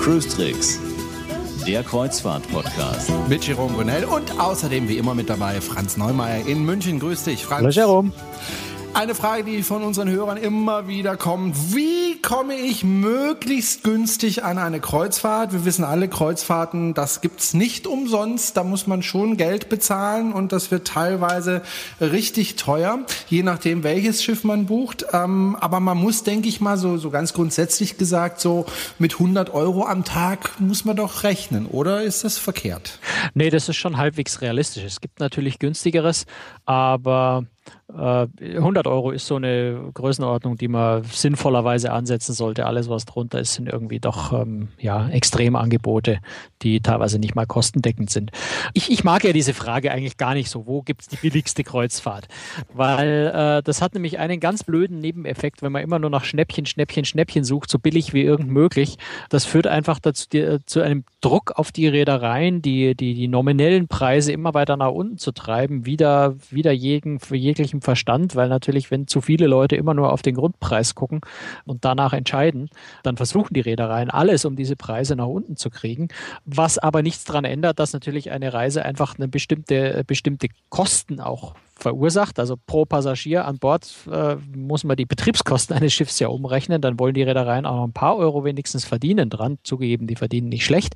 Cruise 0.00 0.26
Tricks, 0.26 0.80
der 1.66 1.82
Kreuzfahrt-Podcast. 1.82 3.12
Mit 3.28 3.46
Jerome 3.46 3.74
Brunel 3.74 4.06
und 4.06 4.40
außerdem 4.40 4.88
wie 4.88 4.96
immer 4.96 5.14
mit 5.14 5.28
dabei 5.28 5.60
Franz 5.60 5.98
Neumeier 5.98 6.46
in 6.46 6.64
München. 6.64 6.98
Grüß 6.98 7.24
dich, 7.24 7.44
Franz. 7.44 7.60
Hallo 7.60 7.68
Jerome. 7.68 8.12
Eine 9.00 9.14
Frage, 9.14 9.44
die 9.44 9.62
von 9.62 9.82
unseren 9.82 10.10
Hörern 10.10 10.36
immer 10.36 10.86
wieder 10.86 11.16
kommt. 11.16 11.74
Wie 11.74 12.20
komme 12.20 12.54
ich 12.54 12.84
möglichst 12.84 13.82
günstig 13.82 14.44
an 14.44 14.58
eine 14.58 14.78
Kreuzfahrt? 14.78 15.54
Wir 15.54 15.64
wissen 15.64 15.84
alle, 15.84 16.06
Kreuzfahrten, 16.06 16.92
das 16.92 17.22
gibt's 17.22 17.54
nicht 17.54 17.86
umsonst. 17.86 18.58
Da 18.58 18.62
muss 18.62 18.86
man 18.86 19.02
schon 19.02 19.38
Geld 19.38 19.70
bezahlen 19.70 20.34
und 20.34 20.52
das 20.52 20.70
wird 20.70 20.86
teilweise 20.86 21.62
richtig 21.98 22.56
teuer, 22.56 22.98
je 23.30 23.42
nachdem, 23.42 23.84
welches 23.84 24.22
Schiff 24.22 24.44
man 24.44 24.66
bucht. 24.66 25.06
Ähm, 25.14 25.56
aber 25.58 25.80
man 25.80 25.96
muss, 25.96 26.22
denke 26.22 26.50
ich 26.50 26.60
mal, 26.60 26.76
so, 26.76 26.98
so 26.98 27.08
ganz 27.08 27.32
grundsätzlich 27.32 27.96
gesagt, 27.96 28.38
so 28.38 28.66
mit 28.98 29.14
100 29.14 29.48
Euro 29.54 29.86
am 29.86 30.04
Tag 30.04 30.60
muss 30.60 30.84
man 30.84 30.96
doch 30.96 31.22
rechnen, 31.22 31.64
oder 31.64 32.02
ist 32.02 32.24
das 32.24 32.36
verkehrt? 32.36 32.98
Nee, 33.32 33.48
das 33.48 33.66
ist 33.70 33.76
schon 33.76 33.96
halbwegs 33.96 34.42
realistisch. 34.42 34.84
Es 34.84 35.00
gibt 35.00 35.20
natürlich 35.20 35.58
günstigeres, 35.58 36.26
aber 36.66 37.46
100 37.96 38.86
äh, 38.86 38.88
Euro 38.88 39.10
ist 39.10 39.26
so 39.26 39.36
eine 39.36 39.90
Größenordnung, 39.94 40.56
die 40.56 40.68
man 40.68 41.02
sinnvollerweise 41.04 41.92
ansetzen 41.92 42.32
sollte. 42.32 42.66
Alles, 42.66 42.88
was 42.88 43.04
drunter 43.04 43.40
ist, 43.40 43.54
sind 43.54 43.68
irgendwie 43.68 44.00
doch 44.00 44.32
ähm, 44.32 44.68
ja, 44.78 45.08
Extremangebote, 45.08 46.18
die 46.62 46.80
teilweise 46.80 47.18
nicht 47.18 47.34
mal 47.34 47.46
kostendeckend 47.46 48.10
sind. 48.10 48.30
Ich, 48.74 48.90
ich 48.90 49.04
mag 49.04 49.24
ja 49.24 49.32
diese 49.32 49.54
Frage 49.54 49.92
eigentlich 49.92 50.16
gar 50.16 50.34
nicht 50.34 50.50
so, 50.50 50.66
wo 50.66 50.82
gibt 50.82 51.02
es 51.02 51.08
die 51.08 51.16
billigste 51.16 51.64
Kreuzfahrt? 51.64 52.28
Weil 52.72 53.32
äh, 53.34 53.62
das 53.62 53.82
hat 53.82 53.94
nämlich 53.94 54.18
einen 54.18 54.40
ganz 54.40 54.64
blöden 54.64 54.98
Nebeneffekt, 54.98 55.62
wenn 55.62 55.72
man 55.72 55.82
immer 55.82 55.98
nur 55.98 56.10
nach 56.10 56.24
Schnäppchen, 56.24 56.66
Schnäppchen, 56.66 57.04
Schnäppchen 57.04 57.44
sucht, 57.44 57.70
so 57.70 57.78
billig 57.78 58.12
wie 58.12 58.22
irgend 58.22 58.50
möglich. 58.50 58.96
Das 59.28 59.44
führt 59.44 59.66
einfach 59.66 59.98
dazu, 59.98 60.26
die, 60.32 60.38
äh, 60.38 60.58
zu 60.66 60.80
einem 60.80 61.04
Druck 61.20 61.52
auf 61.56 61.72
die 61.72 61.88
Reedereien, 61.88 62.62
die, 62.62 62.94
die, 62.94 63.14
die 63.14 63.28
nominellen 63.28 63.88
Preise 63.88 64.32
immer 64.32 64.54
weiter 64.54 64.76
nach 64.76 64.90
unten 64.90 65.18
zu 65.18 65.32
treiben, 65.32 65.86
wieder, 65.86 66.36
wieder 66.50 66.72
jeden, 66.72 67.20
für 67.20 67.36
jeglichen 67.36 67.79
Verstand, 67.80 68.36
weil 68.36 68.48
natürlich, 68.48 68.90
wenn 68.90 69.06
zu 69.06 69.20
viele 69.20 69.46
Leute 69.46 69.76
immer 69.76 69.94
nur 69.94 70.12
auf 70.12 70.22
den 70.22 70.34
Grundpreis 70.34 70.94
gucken 70.94 71.20
und 71.64 71.84
danach 71.84 72.12
entscheiden, 72.12 72.70
dann 73.02 73.16
versuchen 73.16 73.54
die 73.54 73.60
Reedereien 73.60 74.10
alles, 74.10 74.44
um 74.44 74.56
diese 74.56 74.76
Preise 74.76 75.16
nach 75.16 75.26
unten 75.26 75.56
zu 75.56 75.70
kriegen. 75.70 76.08
Was 76.44 76.78
aber 76.78 77.02
nichts 77.02 77.24
daran 77.24 77.44
ändert, 77.44 77.78
dass 77.78 77.92
natürlich 77.92 78.30
eine 78.30 78.52
Reise 78.52 78.84
einfach 78.84 79.16
eine 79.18 79.28
bestimmte, 79.28 80.04
bestimmte 80.06 80.48
Kosten 80.68 81.20
auch 81.20 81.54
verursacht. 81.80 82.38
Also 82.38 82.56
pro 82.66 82.84
Passagier 82.84 83.46
an 83.46 83.58
Bord 83.58 83.88
äh, 84.10 84.36
muss 84.54 84.84
man 84.84 84.96
die 84.96 85.06
Betriebskosten 85.06 85.76
eines 85.76 85.92
Schiffs 85.92 86.18
ja 86.18 86.28
umrechnen. 86.28 86.80
Dann 86.80 86.98
wollen 86.98 87.14
die 87.14 87.22
Reedereien 87.22 87.66
auch 87.66 87.76
noch 87.76 87.84
ein 87.84 87.92
paar 87.92 88.16
Euro 88.16 88.44
wenigstens 88.44 88.84
verdienen 88.84 89.30
dran. 89.30 89.58
Zugegeben, 89.62 90.06
die 90.06 90.16
verdienen 90.16 90.48
nicht 90.48 90.64
schlecht. 90.64 90.94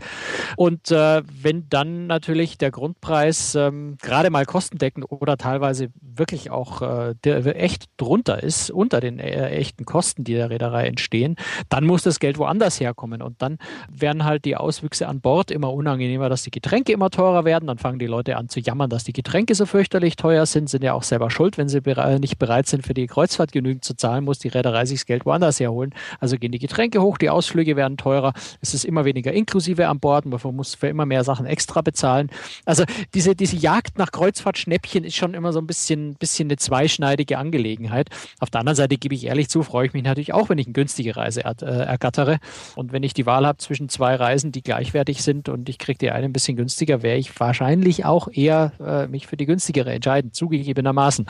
Und 0.57 0.91
äh, 0.91 1.23
wenn 1.43 1.69
dann 1.69 2.07
natürlich 2.07 2.59
der 2.59 2.71
Grundpreis 2.71 3.55
ähm, 3.55 3.97
gerade 4.01 4.31
mal 4.31 4.45
kostendeckend 4.45 5.11
oder 5.11 5.37
teilweise 5.37 5.89
wirklich 6.01 6.51
auch 6.51 6.83
äh, 6.83 7.15
der, 7.25 7.61
echt 7.61 7.87
drunter 7.97 8.43
ist, 8.43 8.71
unter 8.71 9.01
den 9.01 9.19
äh, 9.19 9.51
echten 9.51 9.85
Kosten, 9.85 10.25
die 10.25 10.35
der 10.35 10.51
Reederei 10.51 10.87
entstehen, 10.87 11.37
dann 11.69 11.85
muss 11.85 12.03
das 12.03 12.21
Geld 12.21 12.39
woanders 12.39 12.81
herkommen. 12.81 13.23
Und 13.23 13.41
dann 13.43 13.59
werden 13.89 14.25
halt 14.25 14.45
die 14.45 14.57
Auswüchse 14.57 15.09
an 15.09 15.21
Bord 15.21 15.51
immer 15.51 15.73
unangenehmer, 15.73 16.29
dass 16.29 16.43
die 16.43 16.51
Getränke 16.51 16.93
immer 16.93 17.11
teurer 17.11 17.45
werden. 17.45 17.67
Dann 17.67 17.79
fangen 17.79 17.99
die 17.99 18.07
Leute 18.07 18.37
an 18.37 18.49
zu 18.49 18.61
jammern, 18.61 18.91
dass 18.91 19.05
die 19.05 19.13
Getränke 19.13 19.55
so 19.55 19.67
fürchterlich 19.67 20.17
teuer 20.17 20.47
sind 20.47 20.69
sind 20.75 20.83
ja 20.83 20.93
auch 20.93 21.05
selber 21.05 21.31
schuld, 21.31 21.57
wenn 21.57 21.69
sie 21.69 21.81
nicht 22.19 22.39
bereit 22.39 22.67
sind, 22.67 22.85
für 22.85 22.95
die 22.95 23.07
Kreuzfahrt 23.07 23.53
genügend 23.53 23.85
zu 23.85 23.95
zahlen, 23.95 24.25
muss 24.25 24.41
die 24.41 24.49
Reederei 24.49 24.85
sich 24.87 24.99
das 24.99 25.07
Geld 25.07 25.25
woanders 25.25 25.61
herholen. 25.61 25.95
Also 26.19 26.37
gehen 26.37 26.51
die 26.51 26.59
Getränke 26.59 27.01
hoch, 27.01 27.17
die 27.17 27.31
Ausflüge 27.31 27.77
werden 27.77 27.97
teurer, 27.97 28.33
es 28.61 28.75
ist 28.75 28.85
immer 28.85 29.05
weniger 29.05 29.33
inklusive 29.33 29.87
an 29.87 30.01
Bord, 30.01 30.27
man 30.27 30.57
muss 30.57 30.75
für 30.75 30.89
immer 30.89 31.07
mehr 31.07 31.23
Sachen 31.23 31.47
extra 31.47 31.81
bezahlen. 31.81 32.29
Also 32.65 32.85
diese, 33.15 33.37
diese 33.37 33.57
Jagd 33.57 33.99
nach 33.99 34.11
Kreuzfahrtschnäppchen 34.11 35.05
ist 35.05 35.15
schon 35.15 35.35
immer 35.35 35.53
so 35.53 35.61
ein 35.61 35.67
bisschen, 35.67 36.15
bisschen 36.15 36.49
eine 36.49 36.57
zweischneidige 36.57 37.39
Angelegenheit. 37.39 38.09
Auf 38.41 38.51
der 38.51 38.61
anderen 38.61 38.77
Seite 38.77 38.97
gebe 38.97 39.15
ich 39.15 39.27
ehrlich 39.27 39.49
zu, 39.49 39.63
freue 39.63 39.87
ich 39.87 39.93
mich 39.93 40.03
natürlich 40.03 40.35
auch, 40.35 40.49
wenn 40.49 40.59
ich 40.59 40.67
eine 40.67 40.73
günstige 40.73 41.17
Reise 41.17 41.45
äh, 41.45 41.65
ergattere. 41.65 42.39
Und 42.75 42.93
wenn 42.93 43.05
ich 43.05 43.15
die 43.15 43.27
Wahl 43.27 43.47
habe 43.47 43.59
zwischen 43.59 43.89
zwei 43.89 44.17
Reisen, 44.17 44.51
die 44.51 44.63
gleichwertig 44.63 45.23
sind 45.23 45.49
und 45.49 45.69
ich 45.69 45.79
kriege 45.79 45.99
die 45.99 46.11
eine 46.11 46.25
ein 46.25 46.33
bisschen 46.33 46.57
günstiger, 46.57 47.03
wäre 47.03 47.17
ich 47.17 47.39
wahrscheinlich 47.39 48.05
auch 48.05 48.27
eher 48.33 48.73
äh, 48.81 49.07
mich 49.07 49.29
für 49.29 49.37
die 49.37 49.47
günstigere 49.47 49.93
entscheiden. 49.93 50.33
Zugegeben 50.33 50.64
zugegebenermaßen. 50.65 51.27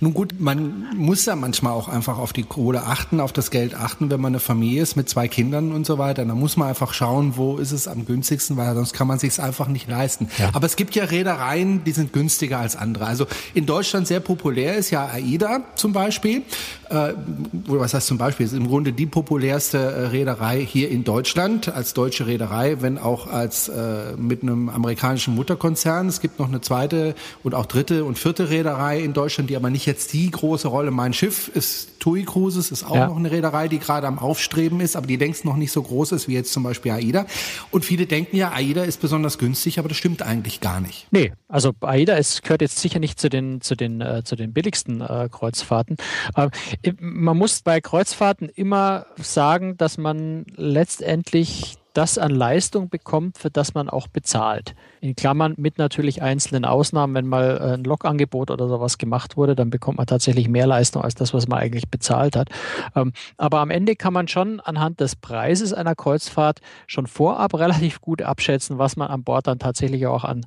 Nun 0.00 0.12
gut, 0.12 0.34
man 0.38 0.86
muss 0.94 1.24
ja 1.24 1.36
manchmal 1.36 1.72
auch 1.72 1.88
einfach 1.88 2.18
auf 2.18 2.32
die 2.32 2.42
Kohle 2.42 2.82
achten, 2.82 3.20
auf 3.20 3.32
das 3.32 3.50
Geld 3.50 3.74
achten, 3.74 4.10
wenn 4.10 4.20
man 4.20 4.32
eine 4.32 4.40
Familie 4.40 4.82
ist 4.82 4.96
mit 4.96 5.08
zwei 5.08 5.28
Kindern 5.28 5.72
und 5.72 5.86
so 5.86 5.98
weiter. 5.98 6.24
Da 6.24 6.34
muss 6.34 6.56
man 6.56 6.68
einfach 6.68 6.92
schauen, 6.92 7.36
wo 7.36 7.56
ist 7.56 7.72
es 7.72 7.88
am 7.88 8.04
günstigsten, 8.04 8.56
weil 8.56 8.74
sonst 8.74 8.92
kann 8.92 9.06
man 9.06 9.18
sich 9.18 9.40
einfach 9.40 9.68
nicht 9.68 9.88
leisten. 9.88 10.28
Ja. 10.38 10.50
Aber 10.52 10.66
es 10.66 10.76
gibt 10.76 10.94
ja 10.94 11.04
Reedereien, 11.04 11.84
die 11.84 11.92
sind 11.92 12.12
günstiger 12.12 12.58
als 12.58 12.76
andere. 12.76 13.06
Also 13.06 13.26
in 13.54 13.66
Deutschland 13.66 14.06
sehr 14.06 14.20
populär 14.20 14.76
ist 14.76 14.90
ja 14.90 15.06
AIDA 15.06 15.62
zum 15.76 15.92
Beispiel. 15.92 16.42
Äh, 16.90 17.14
was 17.66 17.94
heißt 17.94 18.06
zum 18.06 18.18
Beispiel? 18.18 18.46
Ist 18.46 18.52
im 18.52 18.68
Grunde 18.68 18.92
die 18.92 19.06
populärste 19.06 19.78
äh, 19.78 20.06
Reederei 20.08 20.64
hier 20.64 20.90
in 20.90 21.04
Deutschland 21.04 21.68
als 21.68 21.94
deutsche 21.94 22.26
Reederei, 22.26 22.80
wenn 22.80 22.98
auch 22.98 23.26
als 23.26 23.68
äh, 23.68 24.16
mit 24.16 24.42
einem 24.42 24.68
amerikanischen 24.68 25.34
Mutterkonzern. 25.34 26.08
Es 26.08 26.20
gibt 26.20 26.38
noch 26.38 26.48
eine 26.48 26.60
zweite 26.60 27.14
und 27.42 27.54
auch 27.54 27.66
dritte 27.66 28.04
und 28.04 28.18
vierte 28.18 28.50
Reederei 28.50 28.55
in 28.60 29.12
Deutschland, 29.12 29.50
die 29.50 29.56
aber 29.56 29.70
nicht 29.70 29.86
jetzt 29.86 30.12
die 30.12 30.30
große 30.30 30.68
Rolle. 30.68 30.90
Mein 30.90 31.12
Schiff 31.12 31.48
ist 31.48 32.00
TUI 32.00 32.24
Cruises, 32.24 32.70
ist 32.70 32.84
auch 32.84 32.94
ja. 32.94 33.08
noch 33.08 33.16
eine 33.16 33.30
Reederei, 33.30 33.68
die 33.68 33.78
gerade 33.78 34.06
am 34.06 34.18
Aufstreben 34.18 34.80
ist, 34.80 34.96
aber 34.96 35.06
die 35.06 35.16
längst 35.16 35.44
noch 35.44 35.56
nicht 35.56 35.72
so 35.72 35.82
groß 35.82 36.12
ist 36.12 36.28
wie 36.28 36.34
jetzt 36.34 36.52
zum 36.52 36.62
Beispiel 36.62 36.92
AIDA. 36.92 37.26
Und 37.70 37.84
viele 37.84 38.06
denken 38.06 38.36
ja, 38.36 38.52
AIDA 38.52 38.84
ist 38.84 39.00
besonders 39.00 39.38
günstig, 39.38 39.78
aber 39.78 39.88
das 39.88 39.96
stimmt 39.96 40.22
eigentlich 40.22 40.60
gar 40.60 40.80
nicht. 40.80 41.06
Nee, 41.10 41.32
also 41.48 41.72
AIDA 41.80 42.14
ist, 42.14 42.42
gehört 42.42 42.62
jetzt 42.62 42.78
sicher 42.78 42.98
nicht 42.98 43.18
zu 43.18 43.28
den, 43.28 43.60
zu 43.60 43.74
den, 43.74 44.00
äh, 44.00 44.22
zu 44.24 44.36
den 44.36 44.52
billigsten 44.52 45.00
äh, 45.00 45.28
Kreuzfahrten. 45.30 45.96
Äh, 46.34 46.48
man 47.00 47.36
muss 47.36 47.62
bei 47.62 47.80
Kreuzfahrten 47.80 48.48
immer 48.48 49.06
sagen, 49.16 49.76
dass 49.76 49.98
man 49.98 50.46
letztendlich 50.56 51.76
das 51.96 52.18
an 52.18 52.30
Leistung 52.30 52.88
bekommt, 52.88 53.38
für 53.38 53.50
das 53.50 53.74
man 53.74 53.88
auch 53.88 54.08
bezahlt. 54.08 54.74
In 55.00 55.16
Klammern 55.16 55.54
mit 55.56 55.78
natürlich 55.78 56.22
einzelnen 56.22 56.64
Ausnahmen, 56.64 57.14
wenn 57.14 57.26
mal 57.26 57.58
ein 57.58 57.84
Lokangebot 57.84 58.50
oder 58.50 58.68
sowas 58.68 58.98
gemacht 58.98 59.36
wurde, 59.36 59.54
dann 59.54 59.70
bekommt 59.70 59.98
man 59.98 60.06
tatsächlich 60.06 60.48
mehr 60.48 60.66
Leistung 60.66 61.02
als 61.02 61.14
das, 61.14 61.32
was 61.32 61.48
man 61.48 61.58
eigentlich 61.58 61.88
bezahlt 61.88 62.36
hat. 62.36 62.50
Ähm, 62.94 63.12
aber 63.38 63.60
am 63.60 63.70
Ende 63.70 63.96
kann 63.96 64.12
man 64.12 64.28
schon 64.28 64.60
anhand 64.60 65.00
des 65.00 65.16
Preises 65.16 65.72
einer 65.72 65.94
Kreuzfahrt 65.94 66.60
schon 66.86 67.06
vorab 67.06 67.54
relativ 67.58 68.00
gut 68.00 68.20
abschätzen, 68.20 68.78
was 68.78 68.96
man 68.96 69.08
an 69.08 69.24
Bord 69.24 69.46
dann 69.46 69.58
tatsächlich 69.58 70.06
auch 70.06 70.24
an 70.24 70.44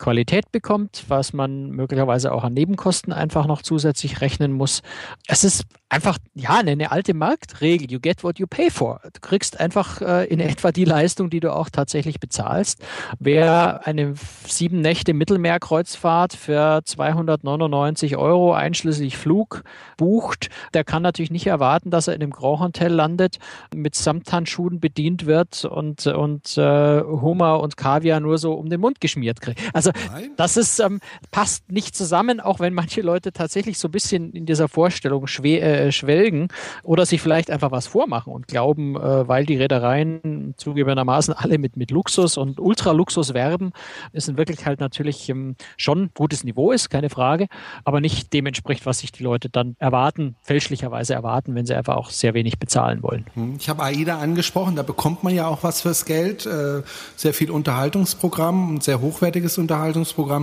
Qualität 0.00 0.50
bekommt, 0.50 1.04
was 1.08 1.32
man 1.32 1.70
möglicherweise 1.70 2.32
auch 2.32 2.42
an 2.42 2.54
Nebenkosten 2.54 3.12
einfach 3.12 3.46
noch 3.46 3.62
zusätzlich 3.62 4.20
rechnen 4.20 4.50
muss. 4.50 4.82
Es 5.28 5.44
ist 5.44 5.64
einfach, 5.90 6.18
ja, 6.34 6.58
eine, 6.58 6.90
alte 6.90 7.14
Marktregel. 7.14 7.90
You 7.90 8.00
get 8.00 8.24
what 8.24 8.38
you 8.38 8.46
pay 8.46 8.70
for. 8.70 9.00
Du 9.02 9.20
kriegst 9.20 9.60
einfach 9.60 10.00
äh, 10.00 10.26
in 10.26 10.40
etwa 10.40 10.72
die 10.72 10.84
Leistung, 10.84 11.30
die 11.30 11.40
du 11.40 11.52
auch 11.52 11.68
tatsächlich 11.68 12.20
bezahlst. 12.20 12.82
Wer 13.18 13.86
eine 13.86 14.14
sieben 14.46 14.80
Nächte 14.80 15.12
Mittelmeerkreuzfahrt 15.12 16.32
für 16.32 16.80
299 16.84 18.16
Euro 18.16 18.54
einschließlich 18.54 19.16
Flug 19.16 19.64
bucht, 19.96 20.48
der 20.74 20.84
kann 20.84 21.02
natürlich 21.02 21.30
nicht 21.30 21.46
erwarten, 21.46 21.90
dass 21.90 22.08
er 22.08 22.14
in 22.14 22.22
einem 22.22 22.30
Grand 22.30 22.60
Hotel 22.60 22.92
landet, 22.92 23.38
mit 23.74 23.94
Samthandschuhen 23.94 24.80
bedient 24.80 25.26
wird 25.26 25.64
und, 25.64 26.06
und 26.06 26.56
äh, 26.56 27.00
Hummer 27.02 27.60
und 27.60 27.76
Kaviar 27.76 28.20
nur 28.20 28.38
so 28.38 28.54
um 28.54 28.70
den 28.70 28.80
Mund 28.80 29.00
geschmiert 29.00 29.40
kriegt. 29.40 29.60
Also 29.74 29.89
Nein. 30.10 30.30
das 30.36 30.56
ist, 30.56 30.78
ähm, 30.80 31.00
passt 31.30 31.70
nicht 31.70 31.94
zusammen, 31.94 32.40
auch 32.40 32.60
wenn 32.60 32.74
manche 32.74 33.00
Leute 33.02 33.32
tatsächlich 33.32 33.78
so 33.78 33.88
ein 33.88 33.92
bisschen 33.92 34.32
in 34.32 34.46
dieser 34.46 34.68
Vorstellung 34.68 35.26
schwer, 35.26 35.86
äh, 35.86 35.92
schwelgen 35.92 36.48
oder 36.82 37.06
sich 37.06 37.20
vielleicht 37.20 37.50
einfach 37.50 37.70
was 37.70 37.86
vormachen 37.86 38.32
und 38.32 38.48
glauben, 38.48 38.96
äh, 38.96 39.28
weil 39.28 39.46
die 39.46 39.56
Reedereien 39.56 40.54
zugegebenermaßen 40.56 41.34
alle 41.34 41.58
mit, 41.58 41.76
mit 41.76 41.90
Luxus 41.90 42.36
und 42.36 42.60
Ultraluxus 42.60 43.34
werben, 43.34 43.72
ist 44.12 44.28
in 44.28 44.36
Wirklichkeit 44.36 44.80
natürlich 44.80 45.28
ähm, 45.28 45.56
schon 45.76 46.10
gutes 46.14 46.44
Niveau 46.44 46.72
ist, 46.72 46.90
keine 46.90 47.10
Frage, 47.10 47.48
aber 47.84 48.00
nicht 48.00 48.32
dem 48.32 48.46
entspricht, 48.46 48.86
was 48.86 49.00
sich 49.00 49.12
die 49.12 49.22
Leute 49.22 49.48
dann 49.48 49.76
erwarten, 49.78 50.36
fälschlicherweise 50.42 51.14
erwarten, 51.14 51.54
wenn 51.54 51.66
sie 51.66 51.74
einfach 51.74 51.96
auch 51.96 52.10
sehr 52.10 52.34
wenig 52.34 52.58
bezahlen 52.58 53.02
wollen. 53.02 53.26
Hm, 53.34 53.56
ich 53.58 53.68
habe 53.68 53.82
AIDA 53.82 54.18
angesprochen, 54.18 54.76
da 54.76 54.82
bekommt 54.82 55.22
man 55.22 55.34
ja 55.34 55.46
auch 55.46 55.62
was 55.62 55.82
fürs 55.82 56.04
Geld, 56.04 56.46
äh, 56.46 56.82
sehr 57.16 57.34
viel 57.34 57.50
Unterhaltungsprogramm, 57.50 58.76
ein 58.76 58.80
sehr 58.80 59.00
hochwertiges 59.00 59.58
Unterhaltungsprogramm, 59.58 59.79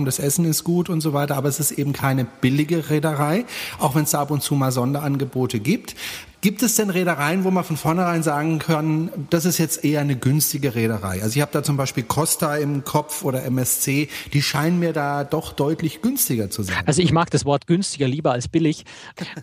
das 0.04 0.18
Essen 0.18 0.44
ist 0.44 0.64
gut 0.64 0.88
und 0.88 1.00
so 1.00 1.12
weiter, 1.12 1.36
aber 1.36 1.48
es 1.48 1.60
ist 1.60 1.72
eben 1.72 1.92
keine 1.92 2.24
billige 2.24 2.90
Reederei, 2.90 3.44
auch 3.78 3.94
wenn 3.94 4.04
es 4.04 4.14
ab 4.14 4.30
und 4.30 4.42
zu 4.42 4.54
mal 4.54 4.72
Sonderangebote 4.72 5.18
Angebote 5.18 5.60
gibt. 5.60 5.94
Gibt 6.40 6.62
es 6.62 6.76
denn 6.76 6.88
Reedereien, 6.90 7.42
wo 7.42 7.50
man 7.50 7.64
von 7.64 7.76
vornherein 7.76 8.22
sagen 8.22 8.60
kann, 8.60 9.10
das 9.28 9.44
ist 9.44 9.58
jetzt 9.58 9.84
eher 9.84 10.00
eine 10.00 10.14
günstige 10.14 10.76
Reederei? 10.76 11.20
Also 11.20 11.34
ich 11.34 11.42
habe 11.42 11.50
da 11.50 11.64
zum 11.64 11.76
Beispiel 11.76 12.04
Costa 12.04 12.56
im 12.56 12.84
Kopf 12.84 13.24
oder 13.24 13.42
MSC, 13.42 14.08
die 14.32 14.42
scheinen 14.42 14.78
mir 14.78 14.92
da 14.92 15.24
doch 15.24 15.52
deutlich 15.52 16.00
günstiger 16.00 16.48
zu 16.48 16.62
sein. 16.62 16.76
Also 16.86 17.02
ich 17.02 17.10
mag 17.10 17.32
das 17.32 17.44
Wort 17.44 17.66
günstiger 17.66 18.06
lieber 18.06 18.30
als 18.30 18.46
billig, 18.46 18.84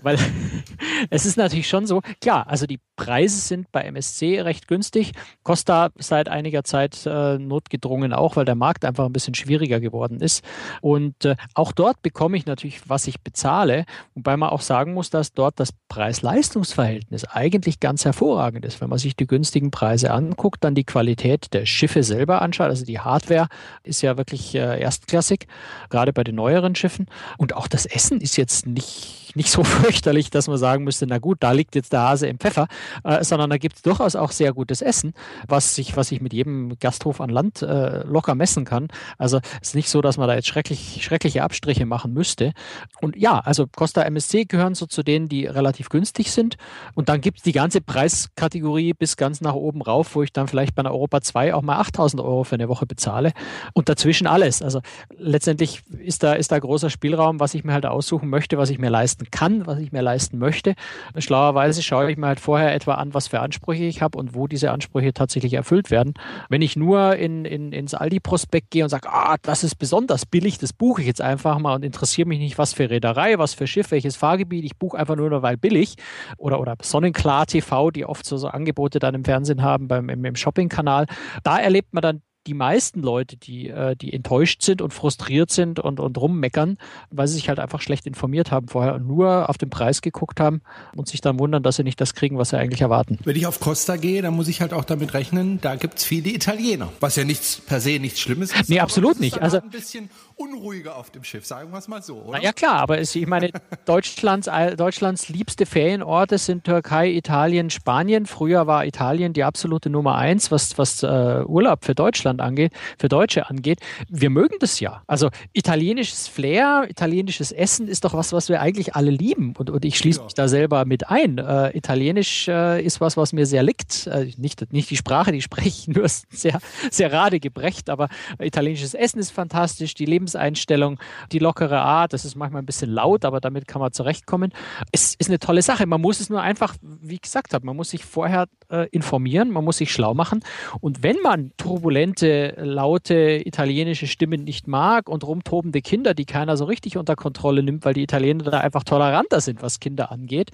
weil 0.03 0.17
es 1.09 1.25
ist 1.25 1.35
natürlich 1.35 1.67
schon 1.67 1.85
so, 1.85 2.01
klar, 2.21 2.47
also 2.47 2.65
die 2.65 2.79
Preise 2.95 3.41
sind 3.41 3.73
bei 3.73 3.81
MSC 3.81 4.39
recht 4.39 4.69
günstig. 4.69 5.11
Costa 5.43 5.89
seit 5.97 6.29
einiger 6.29 6.63
Zeit 6.63 7.05
äh, 7.05 7.37
notgedrungen 7.37 8.13
auch, 8.13 8.37
weil 8.37 8.45
der 8.45 8.55
Markt 8.55 8.85
einfach 8.85 9.05
ein 9.05 9.11
bisschen 9.11 9.35
schwieriger 9.35 9.81
geworden 9.81 10.21
ist. 10.21 10.45
Und 10.79 11.25
äh, 11.25 11.35
auch 11.55 11.73
dort 11.73 12.01
bekomme 12.01 12.37
ich 12.37 12.45
natürlich, 12.45 12.87
was 12.87 13.05
ich 13.07 13.19
bezahle, 13.19 13.83
wobei 14.13 14.37
man 14.37 14.49
auch 14.49 14.61
sagen 14.61 14.93
muss, 14.93 15.09
dass 15.09 15.33
dort 15.33 15.59
das 15.59 15.73
Preis-Leistungs-Verhältnis 15.89 16.84
Preis-Leistungs-Verhältnis 16.85 17.25
eigentlich 17.25 17.79
ganz 17.79 18.05
hervorragend 18.05 18.65
ist. 18.65 18.81
Wenn 18.81 18.89
man 18.89 18.99
sich 18.99 19.15
die 19.15 19.27
günstigen 19.27 19.71
Preise 19.71 20.11
anguckt, 20.11 20.63
dann 20.63 20.75
die 20.75 20.83
Qualität 20.83 21.53
der 21.53 21.65
Schiffe 21.65 22.03
selber 22.03 22.41
anschaut, 22.41 22.67
also 22.67 22.85
die 22.85 22.99
Hardware 22.99 23.47
ist 23.83 24.01
ja 24.01 24.17
wirklich 24.17 24.55
äh, 24.55 24.79
erstklassig, 24.79 25.47
gerade 25.89 26.13
bei 26.13 26.23
den 26.23 26.35
neueren 26.35 26.75
Schiffen. 26.75 27.07
Und 27.37 27.55
auch 27.55 27.67
das 27.67 27.85
Essen 27.85 28.21
ist 28.21 28.37
jetzt 28.37 28.65
nicht 28.65 29.25
nicht 29.35 29.51
so 29.51 29.63
fürchterlich, 29.63 30.29
dass 30.29 30.47
man 30.47 30.57
sagen 30.57 30.83
müsste, 30.83 31.05
na 31.07 31.19
gut, 31.19 31.37
da 31.41 31.51
liegt 31.51 31.75
jetzt 31.75 31.93
der 31.93 32.01
Hase 32.01 32.27
im 32.27 32.39
Pfeffer, 32.39 32.67
äh, 33.03 33.23
sondern 33.23 33.49
da 33.49 33.57
gibt 33.57 33.75
es 33.75 33.81
durchaus 33.81 34.15
auch 34.15 34.31
sehr 34.31 34.53
gutes 34.53 34.81
Essen, 34.81 35.13
was 35.47 35.75
sich, 35.75 35.95
was 35.97 36.11
ich 36.11 36.21
mit 36.21 36.33
jedem 36.33 36.77
Gasthof 36.79 37.21
an 37.21 37.29
Land 37.29 37.61
äh, 37.61 38.03
locker 38.03 38.35
messen 38.35 38.65
kann. 38.65 38.87
Also 39.17 39.39
es 39.61 39.69
ist 39.69 39.75
nicht 39.75 39.89
so, 39.89 40.01
dass 40.01 40.17
man 40.17 40.27
da 40.27 40.35
jetzt 40.35 40.47
schrecklich, 40.47 40.99
schreckliche 41.03 41.43
Abstriche 41.43 41.85
machen 41.85 42.13
müsste. 42.13 42.53
Und 43.01 43.15
ja, 43.15 43.39
also 43.39 43.67
Costa 43.67 44.01
MSC 44.03 44.45
gehören 44.45 44.75
so 44.75 44.85
zu 44.85 45.03
denen, 45.03 45.27
die 45.27 45.45
relativ 45.45 45.89
günstig 45.89 46.31
sind. 46.31 46.57
Und 46.93 47.09
dann 47.09 47.21
gibt 47.21 47.37
es 47.37 47.43
die 47.43 47.51
ganze 47.51 47.81
Preiskategorie 47.81 48.93
bis 48.93 49.17
ganz 49.17 49.41
nach 49.41 49.53
oben 49.53 49.81
rauf, 49.81 50.15
wo 50.15 50.23
ich 50.23 50.33
dann 50.33 50.47
vielleicht 50.47 50.75
bei 50.75 50.81
einer 50.81 50.91
Europa 50.91 51.21
2 51.21 51.53
auch 51.53 51.61
mal 51.61 51.77
8000 51.77 52.21
Euro 52.21 52.43
für 52.43 52.55
eine 52.55 52.69
Woche 52.69 52.85
bezahle. 52.85 53.31
Und 53.73 53.89
dazwischen 53.89 54.27
alles. 54.27 54.61
Also 54.61 54.81
letztendlich 55.17 55.83
ist 55.99 56.23
da, 56.23 56.33
ist 56.33 56.51
da 56.51 56.59
großer 56.59 56.89
Spielraum, 56.89 57.39
was 57.39 57.53
ich 57.53 57.63
mir 57.63 57.73
halt 57.73 57.85
aussuchen 57.85 58.29
möchte, 58.29 58.57
was 58.57 58.69
ich 58.69 58.79
mir 58.79 58.89
leisten 58.89 59.29
kann, 59.31 59.65
was 59.65 59.79
ich 59.79 59.91
mir 59.91 60.01
leisten 60.01 60.37
möchte. 60.37 60.75
Schlauerweise 61.17 61.83
schaue 61.83 62.11
ich 62.11 62.17
mir 62.17 62.27
halt 62.27 62.39
vorher 62.39 62.73
etwa 62.73 62.95
an, 62.95 63.13
was 63.13 63.27
für 63.27 63.39
Ansprüche 63.39 63.83
ich 63.83 64.01
habe 64.01 64.17
und 64.17 64.33
wo 64.33 64.47
diese 64.47 64.71
Ansprüche 64.71 65.13
tatsächlich 65.13 65.53
erfüllt 65.53 65.91
werden. 65.91 66.13
Wenn 66.49 66.61
ich 66.61 66.75
nur 66.75 67.15
in, 67.15 67.45
in, 67.45 67.71
ins 67.71 67.93
Aldi-Prospekt 67.93 68.71
gehe 68.71 68.83
und 68.83 68.89
sage, 68.89 69.09
ah, 69.11 69.35
das 69.41 69.63
ist 69.63 69.75
besonders 69.75 70.25
billig, 70.25 70.57
das 70.57 70.73
buche 70.73 71.01
ich 71.01 71.07
jetzt 71.07 71.21
einfach 71.21 71.59
mal 71.59 71.75
und 71.75 71.85
interessiere 71.85 72.27
mich 72.27 72.39
nicht, 72.39 72.57
was 72.57 72.73
für 72.73 72.89
Reederei, 72.89 73.37
was 73.37 73.53
für 73.53 73.67
Schiff, 73.67 73.91
welches 73.91 74.15
Fahrgebiet, 74.15 74.63
ich 74.65 74.77
buche 74.77 74.97
einfach 74.97 75.15
nur 75.15 75.25
weil 75.41 75.57
billig. 75.57 75.95
Oder, 76.37 76.59
oder 76.65 76.75
Sonnenklar 76.81 77.45
TV, 77.45 77.91
die 77.91 78.05
oft 78.05 78.25
so, 78.25 78.37
so 78.37 78.47
Angebote 78.47 78.99
dann 78.99 79.15
im 79.15 79.23
Fernsehen 79.23 79.61
haben, 79.61 79.87
beim, 79.87 80.09
im, 80.09 80.25
im 80.25 80.35
Shopping-Kanal. 80.35 81.05
Da 81.43 81.59
erlebt 81.59 81.93
man 81.93 82.01
dann 82.01 82.21
die 82.47 82.53
meisten 82.53 83.01
Leute, 83.01 83.37
die, 83.37 83.69
äh, 83.69 83.95
die 83.95 84.13
enttäuscht 84.13 84.61
sind 84.61 84.81
und 84.81 84.93
frustriert 84.93 85.49
sind 85.49 85.79
und, 85.79 85.99
und 85.99 86.17
rummeckern, 86.17 86.77
weil 87.09 87.27
sie 87.27 87.35
sich 87.35 87.49
halt 87.49 87.59
einfach 87.59 87.81
schlecht 87.81 88.05
informiert 88.05 88.51
haben 88.51 88.67
vorher 88.67 88.95
und 88.95 89.07
nur 89.07 89.49
auf 89.49 89.57
den 89.57 89.69
Preis 89.69 90.01
geguckt 90.01 90.39
haben 90.39 90.61
und 90.95 91.07
sich 91.07 91.21
dann 91.21 91.39
wundern, 91.39 91.63
dass 91.63 91.77
sie 91.77 91.83
nicht 91.83 91.99
das 91.99 92.13
kriegen, 92.13 92.37
was 92.37 92.49
sie 92.49 92.57
eigentlich 92.57 92.81
erwarten. 92.81 93.17
Wenn 93.23 93.35
ich 93.35 93.47
auf 93.47 93.59
Costa 93.59 93.95
gehe, 93.95 94.21
dann 94.21 94.35
muss 94.35 94.47
ich 94.47 94.61
halt 94.61 94.73
auch 94.73 94.85
damit 94.85 95.13
rechnen, 95.13 95.59
da 95.61 95.75
gibt 95.75 95.97
es 95.97 96.03
viele 96.03 96.29
Italiener, 96.29 96.91
was 96.99 97.15
ja 97.15 97.23
nichts 97.23 97.61
per 97.61 97.81
se 97.81 97.99
nichts 97.99 98.19
Schlimmes 98.19 98.53
ist. 98.53 98.69
Nee, 98.69 98.79
absolut 98.79 99.19
nicht. 99.19 99.41
Also 99.41 99.59
ein 99.59 99.69
bisschen 99.69 100.09
unruhiger 100.37 100.95
auf 100.95 101.11
dem 101.11 101.23
Schiff, 101.23 101.45
sagen 101.45 101.71
wir 101.71 101.77
es 101.77 101.87
mal 101.87 102.01
so, 102.01 102.17
oder? 102.17 102.41
Ja 102.41 102.51
klar, 102.51 102.79
aber 102.79 102.99
es, 102.99 103.15
ich 103.15 103.27
meine, 103.27 103.51
Deutschlands, 103.85 104.49
Deutschlands 104.77 105.29
liebste 105.29 105.65
Ferienorte 105.65 106.37
sind 106.37 106.65
Türkei, 106.65 107.11
Italien, 107.11 107.69
Spanien. 107.69 108.25
Früher 108.25 108.67
war 108.67 108.85
Italien 108.85 109.33
die 109.33 109.43
absolute 109.43 109.89
Nummer 109.89 110.15
eins, 110.15 110.51
was, 110.51 110.77
was 110.77 111.03
uh, 111.03 111.43
Urlaub 111.45 111.85
für 111.85 111.95
Deutschland 111.95 112.41
angeht, 112.41 112.73
für 112.97 113.07
Deutsche 113.07 113.49
angeht. 113.49 113.79
Wir 114.09 114.29
mögen 114.29 114.55
das 114.59 114.79
ja. 114.79 115.03
Also 115.07 115.29
italienisches 115.53 116.27
Flair, 116.27 116.85
italienisches 116.89 117.51
Essen 117.51 117.87
ist 117.87 118.03
doch 118.03 118.13
was, 118.13 118.33
was 118.33 118.49
wir 118.49 118.61
eigentlich 118.61 118.95
alle 118.95 119.11
lieben. 119.11 119.53
Und, 119.57 119.69
und 119.69 119.85
ich 119.85 119.97
schließe 119.97 120.19
ja. 120.19 120.25
mich 120.25 120.33
da 120.33 120.47
selber 120.47 120.85
mit 120.85 121.09
ein. 121.09 121.39
Uh, 121.39 121.69
Italienisch 121.73 122.47
uh, 122.47 122.77
ist 122.77 122.99
was, 123.01 123.17
was 123.17 123.33
mir 123.33 123.45
sehr 123.45 123.63
liegt. 123.63 124.09
nicht, 124.37 124.71
nicht 124.71 124.89
die 124.89 124.97
Sprache, 124.97 125.31
die 125.31 125.41
spreche 125.41 125.69
ich 125.69 125.87
nur 125.87 126.07
sehr, 126.29 126.59
sehr 126.91 127.11
rade 127.11 127.39
gebrecht, 127.39 127.89
aber 127.89 128.09
italienisches 128.39 128.93
Essen 128.93 129.19
ist 129.19 129.31
fantastisch, 129.31 129.93
die 129.93 130.05
Leben 130.05 130.24
Lebenseinstellung, 130.25 130.99
die 131.31 131.39
lockere 131.39 131.81
Art, 131.81 132.13
das 132.13 132.25
ist 132.25 132.35
manchmal 132.35 132.61
ein 132.61 132.65
bisschen 132.65 132.91
laut, 132.91 133.25
aber 133.25 133.39
damit 133.39 133.67
kann 133.67 133.79
man 133.79 133.91
zurechtkommen. 133.91 134.51
Es 134.91 135.15
ist 135.15 135.29
eine 135.29 135.39
tolle 135.39 135.61
Sache. 135.61 135.85
Man 135.85 136.01
muss 136.01 136.19
es 136.19 136.29
nur 136.29 136.41
einfach, 136.41 136.75
wie 136.81 137.15
ich 137.15 137.21
gesagt 137.21 137.53
habe, 137.53 137.65
man 137.65 137.75
muss 137.75 137.91
sich 137.91 138.03
vorher 138.03 138.47
äh, 138.69 138.87
informieren, 138.89 139.51
man 139.51 139.63
muss 139.63 139.77
sich 139.77 139.91
schlau 139.91 140.13
machen. 140.13 140.43
Und 140.81 141.03
wenn 141.03 141.17
man 141.21 141.51
turbulente, 141.57 142.55
laute 142.57 143.41
italienische 143.45 144.07
Stimmen 144.07 144.43
nicht 144.43 144.67
mag 144.67 145.09
und 145.09 145.23
rumtobende 145.23 145.81
Kinder, 145.81 146.13
die 146.13 146.25
keiner 146.25 146.57
so 146.57 146.65
richtig 146.65 146.97
unter 146.97 147.15
Kontrolle 147.15 147.61
nimmt, 147.61 147.85
weil 147.85 147.93
die 147.93 148.03
Italiener 148.03 148.45
da 148.45 148.59
einfach 148.59 148.83
toleranter 148.83 149.41
sind, 149.41 149.61
was 149.61 149.79
Kinder 149.79 150.11
angeht, 150.11 150.51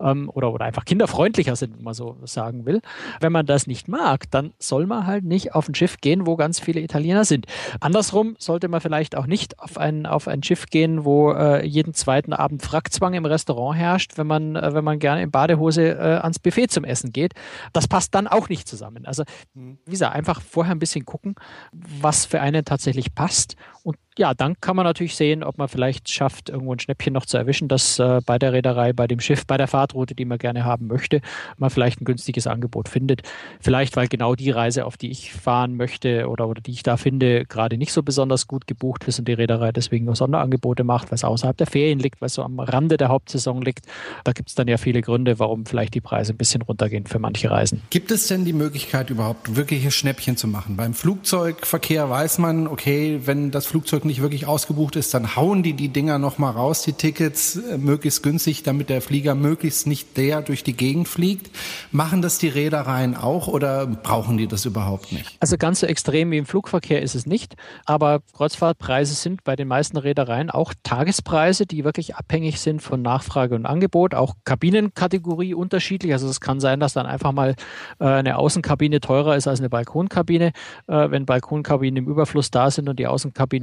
ähm, 0.00 0.30
oder, 0.32 0.52
oder 0.52 0.66
einfach 0.66 0.84
kinderfreundlicher 0.84 1.56
sind, 1.56 1.76
wenn 1.76 1.84
man 1.84 1.94
so 1.94 2.16
sagen 2.24 2.66
will. 2.66 2.80
Wenn 3.20 3.32
man 3.32 3.46
das 3.46 3.66
nicht 3.66 3.88
mag, 3.88 4.30
dann 4.30 4.52
soll 4.58 4.86
man 4.86 5.06
halt 5.06 5.24
nicht 5.24 5.54
auf 5.54 5.68
ein 5.68 5.74
Schiff 5.74 5.98
gehen, 6.00 6.26
wo 6.26 6.36
ganz 6.36 6.60
viele 6.60 6.80
Italiener 6.80 7.24
sind. 7.24 7.46
Andersrum 7.80 8.36
sollte 8.38 8.68
man 8.68 8.80
vielleicht 8.80 9.13
auch 9.16 9.26
nicht 9.26 9.58
auf 9.58 9.78
ein, 9.78 10.06
auf 10.06 10.28
ein 10.28 10.42
Schiff 10.42 10.66
gehen, 10.66 11.04
wo 11.04 11.32
äh, 11.32 11.64
jeden 11.64 11.94
zweiten 11.94 12.32
Abend 12.32 12.62
Frackzwang 12.62 13.14
im 13.14 13.24
Restaurant 13.24 13.78
herrscht, 13.78 14.16
wenn 14.16 14.26
man, 14.26 14.56
äh, 14.56 14.74
wenn 14.74 14.84
man 14.84 14.98
gerne 14.98 15.22
in 15.22 15.30
Badehose 15.30 15.90
äh, 15.90 16.20
ans 16.22 16.38
Buffet 16.38 16.68
zum 16.68 16.84
Essen 16.84 17.12
geht. 17.12 17.34
Das 17.72 17.88
passt 17.88 18.14
dann 18.14 18.26
auch 18.26 18.48
nicht 18.48 18.68
zusammen. 18.68 19.06
Also, 19.06 19.24
mhm. 19.54 19.78
wie 19.84 19.92
gesagt, 19.92 20.14
einfach 20.14 20.40
vorher 20.40 20.74
ein 20.74 20.78
bisschen 20.78 21.04
gucken, 21.04 21.34
was 21.72 22.26
für 22.26 22.40
einen 22.40 22.64
tatsächlich 22.64 23.14
passt 23.14 23.56
und 23.84 23.98
ja, 24.16 24.32
dann 24.32 24.58
kann 24.60 24.76
man 24.76 24.84
natürlich 24.84 25.14
sehen, 25.14 25.42
ob 25.42 25.58
man 25.58 25.68
vielleicht 25.68 26.08
schafft, 26.08 26.48
irgendwo 26.48 26.72
ein 26.72 26.78
Schnäppchen 26.78 27.12
noch 27.12 27.26
zu 27.26 27.36
erwischen, 27.36 27.68
dass 27.68 27.98
äh, 27.98 28.20
bei 28.24 28.38
der 28.38 28.54
Reederei, 28.54 28.94
bei 28.94 29.06
dem 29.06 29.20
Schiff, 29.20 29.46
bei 29.46 29.58
der 29.58 29.66
Fahrtroute, 29.66 30.14
die 30.14 30.24
man 30.24 30.38
gerne 30.38 30.64
haben 30.64 30.86
möchte, 30.86 31.20
man 31.58 31.68
vielleicht 31.68 32.00
ein 32.00 32.06
günstiges 32.06 32.46
Angebot 32.46 32.88
findet. 32.88 33.22
Vielleicht, 33.60 33.94
weil 33.96 34.08
genau 34.08 34.36
die 34.36 34.50
Reise, 34.50 34.86
auf 34.86 34.96
die 34.96 35.10
ich 35.10 35.32
fahren 35.32 35.76
möchte 35.76 36.28
oder, 36.30 36.48
oder 36.48 36.62
die 36.62 36.70
ich 36.70 36.82
da 36.82 36.96
finde, 36.96 37.44
gerade 37.44 37.76
nicht 37.76 37.92
so 37.92 38.02
besonders 38.02 38.46
gut 38.46 38.66
gebucht 38.66 39.04
ist 39.06 39.18
und 39.18 39.28
die 39.28 39.34
Reederei 39.34 39.70
deswegen 39.70 40.06
nur 40.06 40.16
Sonderangebote 40.16 40.82
macht, 40.84 41.10
weil 41.10 41.16
es 41.16 41.24
außerhalb 41.24 41.56
der 41.56 41.66
Ferien 41.66 41.98
liegt, 41.98 42.22
weil 42.22 42.28
es 42.28 42.34
so 42.34 42.42
am 42.42 42.60
Rande 42.60 42.96
der 42.96 43.08
Hauptsaison 43.08 43.60
liegt. 43.60 43.86
Da 44.22 44.32
gibt 44.32 44.48
es 44.48 44.54
dann 44.54 44.66
ja 44.66 44.78
viele 44.78 45.02
Gründe, 45.02 45.38
warum 45.38 45.66
vielleicht 45.66 45.92
die 45.92 46.00
Preise 46.00 46.32
ein 46.32 46.38
bisschen 46.38 46.62
runtergehen 46.62 47.06
für 47.06 47.18
manche 47.18 47.50
Reisen. 47.50 47.82
Gibt 47.90 48.10
es 48.12 48.28
denn 48.28 48.46
die 48.46 48.54
Möglichkeit 48.54 49.10
überhaupt 49.10 49.56
wirkliche 49.56 49.90
Schnäppchen 49.90 50.38
zu 50.38 50.46
machen? 50.46 50.76
Beim 50.76 50.94
Flugzeugverkehr 50.94 52.08
weiß 52.08 52.38
man, 52.38 52.66
okay, 52.66 53.20
wenn 53.24 53.50
das 53.50 53.73
Flugzeug 53.74 54.04
nicht 54.04 54.22
wirklich 54.22 54.46
ausgebucht 54.46 54.94
ist, 54.94 55.14
dann 55.14 55.34
hauen 55.34 55.64
die 55.64 55.72
die 55.72 55.88
Dinger 55.88 56.20
nochmal 56.20 56.52
raus, 56.52 56.82
die 56.82 56.92
Tickets, 56.92 57.56
äh, 57.56 57.76
möglichst 57.76 58.22
günstig, 58.22 58.62
damit 58.62 58.88
der 58.88 59.02
Flieger 59.02 59.34
möglichst 59.34 59.88
nicht 59.88 60.16
der 60.16 60.42
durch 60.42 60.62
die 60.62 60.76
Gegend 60.76 61.08
fliegt. 61.08 61.50
Machen 61.90 62.22
das 62.22 62.38
die 62.38 62.46
Reedereien 62.46 63.16
auch 63.16 63.48
oder 63.48 63.88
brauchen 63.88 64.36
die 64.38 64.46
das 64.46 64.64
überhaupt 64.64 65.10
nicht? 65.10 65.36
Also 65.40 65.56
ganz 65.56 65.80
so 65.80 65.88
extrem 65.88 66.30
wie 66.30 66.38
im 66.38 66.46
Flugverkehr 66.46 67.02
ist 67.02 67.16
es 67.16 67.26
nicht, 67.26 67.56
aber 67.84 68.20
Kreuzfahrtpreise 68.36 69.12
sind 69.12 69.42
bei 69.42 69.56
den 69.56 69.66
meisten 69.66 69.96
Reedereien 69.96 70.50
auch 70.50 70.72
Tagespreise, 70.84 71.66
die 71.66 71.82
wirklich 71.82 72.14
abhängig 72.14 72.60
sind 72.60 72.80
von 72.80 73.02
Nachfrage 73.02 73.56
und 73.56 73.66
Angebot, 73.66 74.14
auch 74.14 74.36
Kabinenkategorie 74.44 75.52
unterschiedlich. 75.52 76.12
Also 76.12 76.28
es 76.28 76.40
kann 76.40 76.60
sein, 76.60 76.78
dass 76.78 76.92
dann 76.92 77.06
einfach 77.06 77.32
mal 77.32 77.56
äh, 77.98 78.04
eine 78.04 78.38
Außenkabine 78.38 79.00
teurer 79.00 79.34
ist 79.34 79.48
als 79.48 79.58
eine 79.58 79.68
Balkonkabine, 79.68 80.52
äh, 80.86 81.10
wenn 81.10 81.26
Balkonkabinen 81.26 82.04
im 82.04 82.08
Überfluss 82.08 82.52
da 82.52 82.70
sind 82.70 82.88
und 82.88 83.00
die 83.00 83.08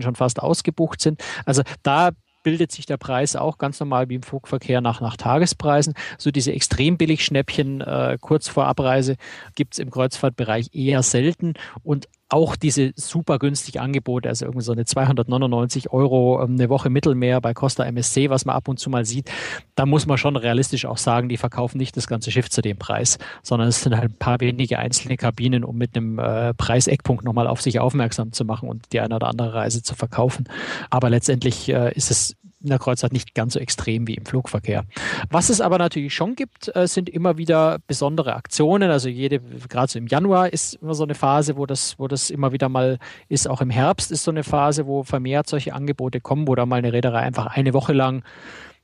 Außenkabinen 0.01 0.03
schon 0.03 0.15
fast 0.15 0.41
ausgebucht 0.41 1.01
sind. 1.01 1.21
Also 1.45 1.63
da 1.83 2.11
bildet 2.43 2.71
sich 2.71 2.87
der 2.87 2.97
Preis 2.97 3.35
auch 3.35 3.59
ganz 3.59 3.79
normal 3.79 4.09
wie 4.09 4.15
im 4.15 4.23
Flugverkehr 4.23 4.81
nach, 4.81 4.99
nach 4.99 5.15
Tagespreisen. 5.15 5.93
So 6.17 6.31
diese 6.31 6.51
extrem 6.51 6.97
billig 6.97 7.23
Schnäppchen 7.23 7.81
äh, 7.81 8.17
kurz 8.19 8.47
vor 8.47 8.65
Abreise 8.65 9.15
gibt 9.53 9.73
es 9.73 9.79
im 9.79 9.91
Kreuzfahrtbereich 9.91 10.73
eher 10.73 11.03
selten 11.03 11.53
und 11.83 12.07
auch 12.31 12.55
diese 12.55 12.93
super 12.95 13.39
günstig 13.39 13.81
Angebote, 13.81 14.29
also 14.29 14.45
irgendwie 14.45 14.63
so 14.63 14.71
eine 14.71 14.85
299 14.85 15.91
Euro 15.91 16.41
ähm, 16.41 16.53
eine 16.53 16.69
Woche 16.69 16.89
Mittelmeer 16.89 17.41
bei 17.41 17.53
Costa 17.53 17.83
MSC, 17.83 18.29
was 18.29 18.45
man 18.45 18.55
ab 18.55 18.69
und 18.69 18.79
zu 18.79 18.89
mal 18.89 19.05
sieht, 19.05 19.29
da 19.75 19.85
muss 19.85 20.05
man 20.07 20.17
schon 20.17 20.37
realistisch 20.37 20.85
auch 20.85 20.97
sagen, 20.97 21.27
die 21.27 21.35
verkaufen 21.35 21.77
nicht 21.77 21.97
das 21.97 22.07
ganze 22.07 22.31
Schiff 22.31 22.49
zu 22.49 22.61
dem 22.61 22.77
Preis, 22.77 23.17
sondern 23.43 23.67
es 23.67 23.81
sind 23.83 23.95
halt 23.95 24.11
ein 24.11 24.17
paar 24.17 24.39
wenige 24.39 24.79
einzelne 24.79 25.17
Kabinen, 25.17 25.65
um 25.65 25.77
mit 25.77 25.95
einem 25.95 26.19
äh, 26.19 26.53
Preiseckpunkt 26.53 27.25
nochmal 27.25 27.47
auf 27.47 27.61
sich 27.61 27.79
aufmerksam 27.79 28.31
zu 28.31 28.45
machen 28.45 28.69
und 28.69 28.93
die 28.93 29.01
eine 29.01 29.15
oder 29.15 29.27
andere 29.27 29.53
Reise 29.53 29.83
zu 29.83 29.93
verkaufen. 29.95 30.47
Aber 30.89 31.09
letztendlich 31.09 31.67
äh, 31.67 31.93
ist 31.93 32.11
es 32.11 32.37
in 32.63 32.69
der 32.69 32.79
Kreuzfahrt 32.79 33.13
nicht 33.13 33.33
ganz 33.33 33.53
so 33.53 33.59
extrem 33.59 34.07
wie 34.07 34.15
im 34.15 34.25
Flugverkehr. 34.25 34.83
Was 35.29 35.49
es 35.49 35.61
aber 35.61 35.77
natürlich 35.77 36.13
schon 36.13 36.35
gibt, 36.35 36.75
äh, 36.75 36.87
sind 36.87 37.09
immer 37.09 37.37
wieder 37.37 37.79
besondere 37.87 38.35
Aktionen. 38.35 38.91
Also 38.91 39.09
jede, 39.09 39.39
gerade 39.39 39.91
so 39.91 39.99
im 39.99 40.07
Januar 40.07 40.51
ist 40.53 40.75
immer 40.75 40.93
so 40.93 41.03
eine 41.03 41.15
Phase, 41.15 41.57
wo 41.57 41.65
das, 41.65 41.97
wo 41.97 42.07
das 42.07 42.29
immer 42.29 42.51
wieder 42.51 42.69
mal 42.69 42.99
ist. 43.29 43.47
Auch 43.47 43.61
im 43.61 43.69
Herbst 43.69 44.11
ist 44.11 44.23
so 44.23 44.31
eine 44.31 44.43
Phase, 44.43 44.85
wo 44.87 45.03
vermehrt 45.03 45.47
solche 45.47 45.73
Angebote 45.73 46.21
kommen, 46.21 46.47
wo 46.47 46.55
da 46.55 46.65
mal 46.65 46.77
eine 46.77 46.93
Reederei 46.93 47.19
einfach 47.19 47.47
eine 47.47 47.73
Woche 47.73 47.93
lang 47.93 48.23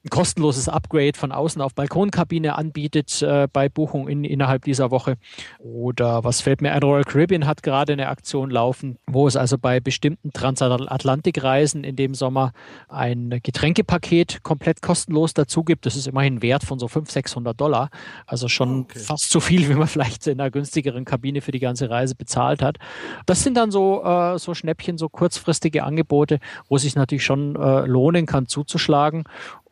ein 0.07 0.09
kostenloses 0.09 0.69
Upgrade 0.69 1.17
von 1.17 1.31
außen 1.31 1.61
auf 1.61 1.75
Balkonkabine 1.75 2.55
anbietet 2.55 3.21
äh, 3.21 3.47
bei 3.51 3.67
Buchung 3.67 4.07
in, 4.07 4.23
innerhalb 4.23 4.63
dieser 4.63 4.89
Woche. 4.89 5.17
Oder 5.59 6.23
was 6.23 6.39
fällt 6.39 6.61
mir 6.61 6.71
ein, 6.71 6.81
Royal 6.81 7.03
Caribbean 7.03 7.45
hat 7.45 7.61
gerade 7.61 7.93
eine 7.93 8.07
Aktion 8.07 8.49
laufen, 8.49 8.97
wo 9.05 9.27
es 9.27 9.35
also 9.35 9.57
bei 9.57 9.79
bestimmten 9.81 10.31
Transatlantikreisen 10.31 11.83
in 11.83 11.97
dem 11.97 12.15
Sommer 12.15 12.53
ein 12.87 13.39
Getränkepaket 13.43 14.43
komplett 14.43 14.81
kostenlos 14.81 15.33
dazu 15.33 15.63
gibt. 15.63 15.85
Das 15.85 15.95
ist 15.95 16.07
immerhin 16.07 16.41
Wert 16.41 16.63
von 16.63 16.79
so 16.79 16.87
500, 16.87 17.11
600 17.11 17.59
Dollar. 17.59 17.89
Also 18.25 18.47
schon 18.47 18.81
okay. 18.81 18.99
fast 18.99 19.29
so 19.29 19.41
viel, 19.41 19.67
wie 19.69 19.73
man 19.73 19.87
vielleicht 19.87 20.25
in 20.27 20.39
einer 20.39 20.51
günstigeren 20.51 21.03
Kabine 21.03 21.41
für 21.41 21.51
die 21.51 21.59
ganze 21.59 21.89
Reise 21.89 22.15
bezahlt 22.15 22.61
hat. 22.61 22.77
Das 23.25 23.43
sind 23.43 23.57
dann 23.57 23.71
so, 23.71 24.03
äh, 24.03 24.39
so 24.39 24.53
Schnäppchen, 24.53 24.97
so 24.97 25.09
kurzfristige 25.09 25.83
Angebote, 25.83 26.39
wo 26.69 26.77
sich 26.77 26.95
natürlich 26.95 27.25
schon 27.25 27.55
äh, 27.57 27.85
lohnen 27.85 28.25
kann 28.25 28.47
zuzuschlagen 28.47 29.25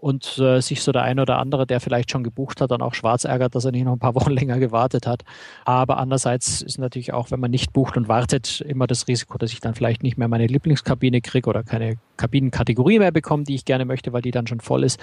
und 0.06 0.38
äh, 0.38 0.62
sich 0.62 0.84
so 0.84 0.92
der 0.92 1.02
eine 1.02 1.24
oder 1.24 1.40
andere, 1.40 1.66
der 1.66 1.80
vielleicht 1.80 2.12
schon 2.12 2.24
gebucht 2.24 2.62
hat, 2.62 2.70
dann 2.70 2.84
auch 2.84 2.94
schwarz 2.94 3.24
ärgert, 3.24 3.56
dass 3.56 3.66
er 3.66 3.72
nicht 3.72 3.86
noch 3.86 3.94
ein 3.94 3.98
paar 3.98 4.14
Wochen 4.16 4.30
länger 4.30 4.60
gewartet 4.60 5.08
hat. 5.08 5.24
Aber 5.66 5.98
andererseits 5.98 6.62
ist 6.62 6.78
natürlich 6.78 7.12
auch, 7.12 7.32
wenn 7.32 7.40
man 7.40 7.50
nicht 7.50 7.74
bucht 7.74 7.98
und 7.98 8.08
wartet, 8.08 8.62
immer 8.62 8.86
das 8.86 9.08
Risiko, 9.08 9.40
dass 9.40 9.52
ich 9.52 9.62
dann 9.62 9.74
vielleicht 9.74 10.04
nicht 10.04 10.20
mehr 10.20 10.28
meine 10.28 10.46
Lieblingskabine 10.46 11.22
kriege 11.22 11.50
oder 11.50 11.64
keine 11.64 11.98
Kabinenkategorie 12.17 13.00
mehr 13.00 13.12
bekomme, 13.12 13.43
die 13.43 13.55
ich 13.55 13.65
gerne 13.65 13.86
möchte, 13.86 14.13
weil 14.13 14.22
die 14.22 14.31
dann 14.31 14.48
schon 14.48 14.60
voll 14.60 14.84
ist. 14.84 15.00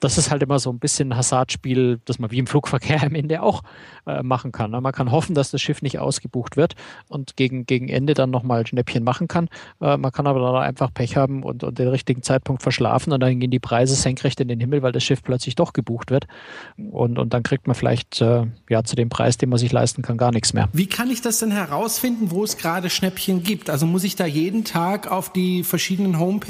Das 0.00 0.18
ist 0.18 0.30
halt 0.30 0.42
immer 0.42 0.58
so 0.58 0.70
ein 0.70 0.78
bisschen 0.78 1.12
ein 1.12 1.16
Hasardspiel, 1.16 2.00
das 2.04 2.18
man 2.18 2.30
wie 2.30 2.38
im 2.38 2.46
Flugverkehr 2.46 3.02
am 3.02 3.14
Ende 3.14 3.42
auch 3.42 3.62
äh, 4.06 4.22
machen 4.22 4.52
kann. 4.52 4.70
Ne? 4.70 4.80
Man 4.80 4.92
kann 4.92 5.10
hoffen, 5.10 5.34
dass 5.34 5.50
das 5.50 5.60
Schiff 5.60 5.82
nicht 5.82 5.98
ausgebucht 5.98 6.56
wird 6.56 6.74
und 7.08 7.36
gegen, 7.36 7.66
gegen 7.66 7.88
Ende 7.88 8.14
dann 8.14 8.30
nochmal 8.30 8.66
Schnäppchen 8.66 9.04
machen 9.04 9.28
kann. 9.28 9.48
Äh, 9.80 9.96
man 9.96 10.12
kann 10.12 10.26
aber 10.26 10.40
dann 10.40 10.56
einfach 10.56 10.92
Pech 10.92 11.16
haben 11.16 11.42
und, 11.42 11.64
und 11.64 11.78
den 11.78 11.88
richtigen 11.88 12.22
Zeitpunkt 12.22 12.62
verschlafen 12.62 13.12
und 13.12 13.20
dann 13.20 13.40
gehen 13.40 13.50
die 13.50 13.58
Preise 13.58 13.94
senkrecht 13.94 14.40
in 14.40 14.48
den 14.48 14.60
Himmel, 14.60 14.82
weil 14.82 14.92
das 14.92 15.02
Schiff 15.02 15.22
plötzlich 15.22 15.54
doch 15.54 15.72
gebucht 15.72 16.10
wird. 16.10 16.26
Und, 16.76 17.18
und 17.18 17.32
dann 17.32 17.42
kriegt 17.42 17.66
man 17.66 17.74
vielleicht 17.74 18.20
äh, 18.20 18.44
ja 18.68 18.84
zu 18.84 18.96
dem 18.96 19.08
Preis, 19.08 19.38
den 19.38 19.48
man 19.48 19.58
sich 19.58 19.72
leisten 19.72 20.02
kann, 20.02 20.18
gar 20.18 20.32
nichts 20.32 20.52
mehr. 20.52 20.68
Wie 20.72 20.86
kann 20.86 21.10
ich 21.10 21.22
das 21.22 21.38
denn 21.38 21.50
herausfinden, 21.50 22.30
wo 22.30 22.44
es 22.44 22.58
gerade 22.58 22.90
Schnäppchen 22.90 23.42
gibt? 23.42 23.70
Also 23.70 23.86
muss 23.86 24.04
ich 24.04 24.16
da 24.16 24.26
jeden 24.26 24.64
Tag 24.64 25.10
auf 25.10 25.32
die 25.32 25.64
verschiedenen 25.64 26.18
Homepages 26.18 26.45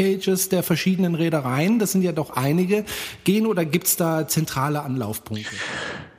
der 0.53 0.63
verschiedenen 0.63 1.15
Reedereien, 1.15 1.79
das 1.79 1.93
sind 1.93 2.03
ja 2.03 2.13
doch 2.13 2.31
einige, 2.31 2.85
gehen 3.25 3.47
oder 3.47 3.65
gibt 3.65 3.87
es 3.87 3.97
da 3.97 4.29
zentrale 4.29 4.83
Anlaufpunkte? 4.83 5.57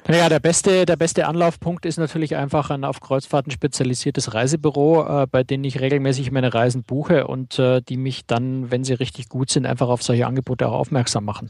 Naja, 0.09 0.29
der 0.29 0.39
beste, 0.39 0.85
der 0.85 0.95
beste 0.95 1.27
Anlaufpunkt 1.27 1.85
ist 1.85 1.97
natürlich 1.97 2.37
einfach 2.37 2.69
ein 2.69 2.85
auf 2.85 3.01
Kreuzfahrten 3.01 3.51
spezialisiertes 3.51 4.33
Reisebüro, 4.33 5.23
äh, 5.23 5.27
bei 5.29 5.43
denen 5.43 5.65
ich 5.65 5.81
regelmäßig 5.81 6.31
meine 6.31 6.53
Reisen 6.53 6.83
buche 6.83 7.27
und 7.27 7.59
äh, 7.59 7.81
die 7.81 7.97
mich 7.97 8.25
dann, 8.25 8.71
wenn 8.71 8.85
sie 8.85 8.93
richtig 8.93 9.27
gut 9.27 9.49
sind, 9.49 9.65
einfach 9.65 9.89
auf 9.89 10.01
solche 10.01 10.25
Angebote 10.25 10.69
auch 10.69 10.79
aufmerksam 10.79 11.25
machen. 11.25 11.49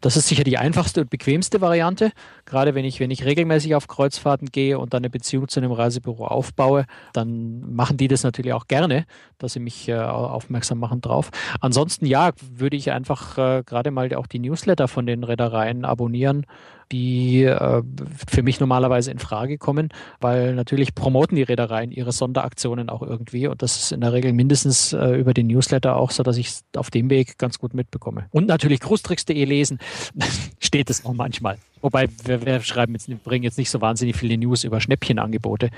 Das 0.00 0.16
ist 0.16 0.26
sicher 0.26 0.42
die 0.42 0.56
einfachste 0.56 1.02
und 1.02 1.10
bequemste 1.10 1.60
Variante. 1.60 2.12
Gerade 2.46 2.74
wenn 2.74 2.86
ich, 2.86 2.98
wenn 2.98 3.10
ich 3.10 3.26
regelmäßig 3.26 3.74
auf 3.74 3.88
Kreuzfahrten 3.88 4.48
gehe 4.48 4.78
und 4.78 4.94
dann 4.94 5.00
eine 5.00 5.10
Beziehung 5.10 5.46
zu 5.48 5.60
einem 5.60 5.72
Reisebüro 5.72 6.28
aufbaue, 6.28 6.86
dann 7.12 7.74
machen 7.74 7.98
die 7.98 8.08
das 8.08 8.22
natürlich 8.22 8.54
auch 8.54 8.68
gerne, 8.68 9.04
dass 9.36 9.52
sie 9.52 9.60
mich 9.60 9.86
äh, 9.86 9.98
aufmerksam 9.98 10.78
machen 10.78 11.02
drauf. 11.02 11.28
Ansonsten 11.60 12.06
ja, 12.06 12.30
würde 12.54 12.78
ich 12.78 12.90
einfach 12.90 13.36
äh, 13.36 13.62
gerade 13.66 13.90
mal 13.90 14.14
auch 14.14 14.26
die 14.26 14.38
Newsletter 14.38 14.88
von 14.88 15.04
den 15.04 15.24
Reedereien 15.24 15.84
abonnieren 15.84 16.46
die 16.92 17.44
äh, 17.44 17.82
für 18.26 18.42
mich 18.42 18.60
normalerweise 18.60 19.10
in 19.10 19.18
Frage 19.18 19.58
kommen, 19.58 19.90
weil 20.20 20.54
natürlich 20.54 20.94
promoten 20.94 21.36
die 21.36 21.42
Reedereien 21.42 21.90
ihre 21.90 22.12
Sonderaktionen 22.12 22.88
auch 22.88 23.02
irgendwie 23.02 23.46
und 23.46 23.62
das 23.62 23.76
ist 23.76 23.92
in 23.92 24.00
der 24.00 24.12
Regel 24.12 24.32
mindestens 24.32 24.92
äh, 24.92 25.16
über 25.16 25.34
den 25.34 25.48
Newsletter 25.48 25.96
auch 25.96 26.10
so, 26.10 26.22
dass 26.22 26.36
ich 26.36 26.48
es 26.48 26.64
auf 26.76 26.90
dem 26.90 27.10
Weg 27.10 27.38
ganz 27.38 27.58
gut 27.58 27.74
mitbekomme. 27.74 28.26
Und 28.30 28.46
natürlich 28.46 28.80
großtricks.de 28.80 29.44
lesen, 29.44 29.78
steht 30.60 30.90
es 30.90 31.04
noch 31.04 31.12
manchmal. 31.12 31.58
Wobei 31.80 32.08
wir, 32.24 32.44
wir, 32.44 32.60
schreiben 32.60 32.94
jetzt, 32.94 33.08
bringen 33.22 33.44
jetzt 33.44 33.58
nicht 33.58 33.70
so 33.70 33.80
wahnsinnig 33.80 34.16
viele 34.16 34.36
News 34.36 34.64
über 34.64 34.80
Schnäppchenangebote. 34.80 35.70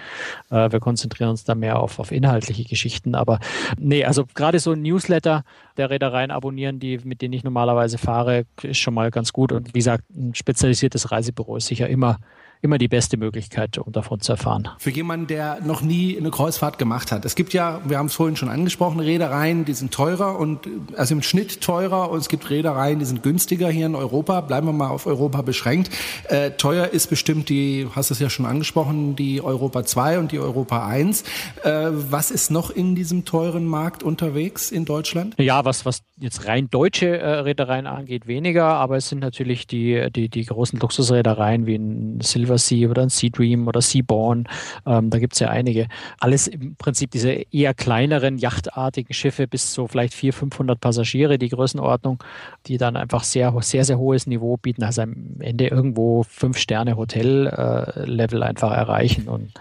Äh, 0.50 0.72
wir 0.72 0.80
konzentrieren 0.80 1.30
uns 1.30 1.44
da 1.44 1.54
mehr 1.54 1.78
auf, 1.78 1.98
auf 1.98 2.12
inhaltliche 2.12 2.64
Geschichten. 2.64 3.14
Aber 3.14 3.38
nee, 3.78 4.04
also 4.04 4.24
gerade 4.34 4.58
so 4.58 4.72
ein 4.72 4.82
Newsletter 4.82 5.44
der 5.80 5.90
Reedereien 5.90 6.30
abonnieren, 6.30 6.78
die, 6.78 6.98
mit 7.04 7.22
denen 7.22 7.32
ich 7.32 7.42
normalerweise 7.42 7.96
fahre, 7.96 8.44
ist 8.62 8.78
schon 8.78 8.92
mal 8.92 9.10
ganz 9.10 9.32
gut. 9.32 9.50
Und 9.50 9.74
wie 9.74 9.78
gesagt, 9.78 10.04
ein 10.10 10.34
spezialisiertes 10.34 11.10
Reisebüro 11.10 11.56
ist 11.56 11.66
sicher 11.66 11.88
immer 11.88 12.18
immer 12.62 12.78
die 12.78 12.88
beste 12.88 13.16
Möglichkeit, 13.16 13.78
um 13.78 13.92
davon 13.92 14.20
zu 14.20 14.32
erfahren. 14.32 14.68
Für 14.78 14.90
jemanden, 14.90 15.26
der 15.26 15.60
noch 15.62 15.80
nie 15.82 16.16
eine 16.18 16.30
Kreuzfahrt 16.30 16.78
gemacht 16.78 17.10
hat. 17.10 17.24
Es 17.24 17.34
gibt 17.34 17.52
ja, 17.52 17.80
wir 17.84 17.98
haben 17.98 18.06
es 18.06 18.14
vorhin 18.14 18.36
schon 18.36 18.48
angesprochen, 18.48 19.00
Reedereien, 19.00 19.64
die 19.64 19.72
sind 19.72 19.92
teurer 19.92 20.38
und 20.38 20.68
also 20.96 21.14
im 21.14 21.22
Schnitt 21.22 21.60
teurer 21.60 22.10
und 22.10 22.18
es 22.18 22.28
gibt 22.28 22.50
Reedereien, 22.50 22.98
die 22.98 23.04
sind 23.04 23.22
günstiger 23.22 23.70
hier 23.70 23.86
in 23.86 23.94
Europa. 23.94 24.42
Bleiben 24.42 24.66
wir 24.66 24.72
mal 24.72 24.88
auf 24.88 25.06
Europa 25.06 25.42
beschränkt. 25.42 25.90
Äh, 26.28 26.52
teuer 26.52 26.88
ist 26.88 27.08
bestimmt 27.08 27.48
die, 27.48 27.86
hast 27.94 28.10
es 28.10 28.18
ja 28.18 28.28
schon 28.28 28.46
angesprochen, 28.46 29.16
die 29.16 29.40
Europa 29.40 29.84
2 29.84 30.18
und 30.18 30.32
die 30.32 30.38
Europa 30.38 30.86
1. 30.86 31.22
Äh, 31.64 31.88
was 31.92 32.30
ist 32.30 32.50
noch 32.50 32.70
in 32.70 32.94
diesem 32.94 33.24
teuren 33.24 33.64
Markt 33.64 34.02
unterwegs 34.02 34.70
in 34.70 34.84
Deutschland? 34.84 35.34
Ja, 35.38 35.64
was, 35.64 35.86
was 35.86 36.02
jetzt 36.18 36.46
rein 36.46 36.68
deutsche 36.70 37.18
äh, 37.18 37.40
Reedereien 37.40 37.86
angeht, 37.86 38.26
weniger, 38.26 38.66
aber 38.66 38.96
es 38.96 39.08
sind 39.08 39.20
natürlich 39.20 39.66
die, 39.66 40.08
die, 40.14 40.28
die 40.28 40.44
großen 40.44 40.78
Luxusreedereien 40.78 41.66
wie 41.66 41.76
ein 41.76 42.20
Silver 42.20 42.49
Silver 42.58 42.58
Sea 42.58 42.88
oder 42.88 43.02
ein 43.02 43.08
Sea 43.08 43.30
Dream 43.30 43.68
oder 43.68 43.80
Seaborn. 43.80 44.48
Ähm, 44.86 45.10
da 45.10 45.18
gibt 45.18 45.34
es 45.34 45.40
ja 45.40 45.48
einige. 45.48 45.88
Alles 46.18 46.46
im 46.48 46.76
Prinzip 46.76 47.10
diese 47.10 47.30
eher 47.30 47.74
kleineren, 47.74 48.38
yachtartigen 48.38 49.14
Schiffe 49.14 49.46
bis 49.46 49.72
so 49.72 49.86
vielleicht 49.86 50.14
400, 50.14 50.40
500 50.40 50.80
Passagiere, 50.80 51.38
die 51.38 51.48
Größenordnung, 51.48 52.22
die 52.66 52.78
dann 52.78 52.96
einfach 52.96 53.24
sehr, 53.24 53.54
sehr, 53.60 53.84
sehr 53.84 53.98
hohes 53.98 54.26
Niveau 54.26 54.56
bieten. 54.56 54.82
Also 54.82 55.02
am 55.02 55.40
Ende 55.40 55.68
irgendwo 55.68 56.24
fünf 56.24 56.58
Sterne 56.58 56.96
Hotel-Level 56.96 58.42
äh, 58.42 58.44
einfach 58.44 58.72
erreichen. 58.72 59.28
Und 59.28 59.52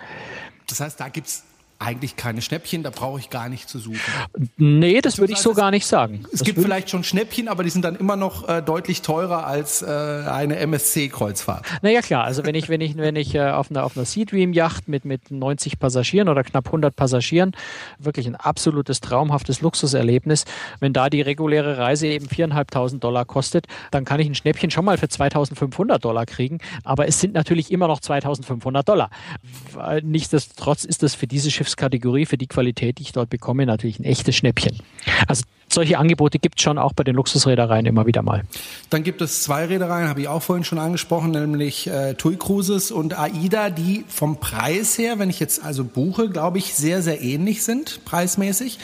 das 0.68 0.80
heißt, 0.80 1.00
da 1.00 1.10
gibt 1.10 1.28
es 1.28 1.44
eigentlich 1.80 2.18
keine 2.18 2.42
Schnäppchen, 2.42 2.84
da 2.84 2.90
brauche 2.90 3.20
ich 3.20 3.30
gar 3.30 3.48
nicht 3.48 3.70
zu 3.70 3.80
suchen. 3.80 4.00
Nee, 4.58 5.00
das 5.00 5.18
würde 5.18 5.32
ich 5.32 5.40
so 5.40 5.54
gar 5.54 5.72
nicht 5.72 5.88
sagen. 5.88 6.26
Es 6.26 6.32
das 6.32 6.44
gibt 6.44 6.62
vielleicht 6.62 6.90
schon 6.90 7.06
Schnäppchen, 7.06 7.48
aber 7.48 7.64
die 7.64 7.70
sind 7.70 7.86
dann 7.86 7.96
immer 7.96 8.18
noch 8.18 8.50
äh, 8.50 8.62
deutlich 8.62 9.02
teurer 9.02 9.48
als 9.48 9.82
äh, 9.82 9.86
eine 9.86 10.58
MSC-Kreuzfahrt. 10.58 11.66
Naja, 11.82 12.02
klar. 12.02 12.26
Also 12.26 12.46
wenn 12.46 12.54
ich, 12.54 12.68
wenn 12.68 12.82
ich, 12.82 12.98
wenn 12.98 13.16
ich 13.16 13.34
äh, 13.34 13.52
auf 13.52 13.72
einer, 13.72 13.86
auf 13.86 13.96
einer 13.96 14.06
Sea 14.06 14.26
Dream 14.26 14.52
Yacht 14.52 14.90
mit, 14.90 15.06
mit 15.06 15.32
90 15.32 15.80
Passagieren 15.80 16.28
oder 16.28 16.44
knapp 16.44 16.66
100 16.66 16.94
Passagieren, 16.94 17.56
wirklich 17.98 18.28
ein 18.28 18.36
absolutes 18.36 19.00
traumhaftes 19.00 19.62
Luxuserlebnis, 19.62 20.44
wenn 20.82 20.92
da 20.92 21.10
die 21.10 21.22
reguläre 21.22 21.78
Reise 21.78 22.08
eben 22.08 22.28
4.500 22.28 23.00
Dollar 23.00 23.24
kostet, 23.24 23.68
dann 23.92 24.04
kann 24.04 24.20
ich 24.20 24.28
ein 24.28 24.36
Schnäppchen 24.36 24.70
schon 24.70 24.84
mal 24.84 24.98
für 24.98 25.06
2.500 25.06 25.98
Dollar 26.00 26.26
kriegen. 26.26 26.58
Aber 26.84 27.08
es 27.08 27.22
sind 27.22 27.34
natürlich 27.34 27.72
immer 27.72 27.88
noch 27.88 28.02
2.500 28.02 28.84
Dollar. 28.84 29.10
Nichtsdestotrotz 30.04 30.84
ist 30.84 31.04
das 31.04 31.16
für 31.16 31.28
diese 31.28 31.50
Schiffe 31.50 31.69
Schiffskategorie 31.70 32.26
für 32.26 32.38
die 32.38 32.48
Qualität, 32.48 32.98
die 32.98 33.04
ich 33.04 33.12
dort 33.12 33.30
bekomme, 33.30 33.66
natürlich 33.66 34.00
ein 34.00 34.04
echtes 34.04 34.36
Schnäppchen. 34.36 34.78
Also 35.28 35.44
solche 35.72 36.00
Angebote 36.00 36.40
gibt 36.40 36.60
es 36.60 36.64
schon 36.64 36.78
auch 36.78 36.94
bei 36.94 37.04
den 37.04 37.16
Luxusreedereien 37.16 37.86
immer 37.86 38.08
wieder 38.08 38.24
mal. 38.24 38.44
Dann 38.90 39.04
gibt 39.04 39.22
es 39.22 39.44
zwei 39.44 39.66
Reedereien, 39.66 40.10
habe 40.10 40.22
ich 40.22 40.28
auch 40.28 40.42
vorhin 40.42 40.64
schon 40.64 40.80
angesprochen, 40.80 41.32
nämlich 41.32 41.88
äh, 41.88 42.16
TUI 42.16 42.38
Cruises 42.38 42.92
und 42.92 43.18
AIDA, 43.18 43.70
die 43.70 44.04
vom 44.08 44.40
Preis 44.40 44.98
her, 44.98 45.20
wenn 45.20 45.30
ich 45.30 45.40
jetzt 45.40 45.64
also 45.64 45.84
buche, 45.84 46.30
glaube 46.30 46.58
ich, 46.58 46.74
sehr, 46.74 47.04
sehr 47.04 47.22
ähnlich 47.22 47.64
sind, 47.64 48.04
preismäßig. 48.06 48.80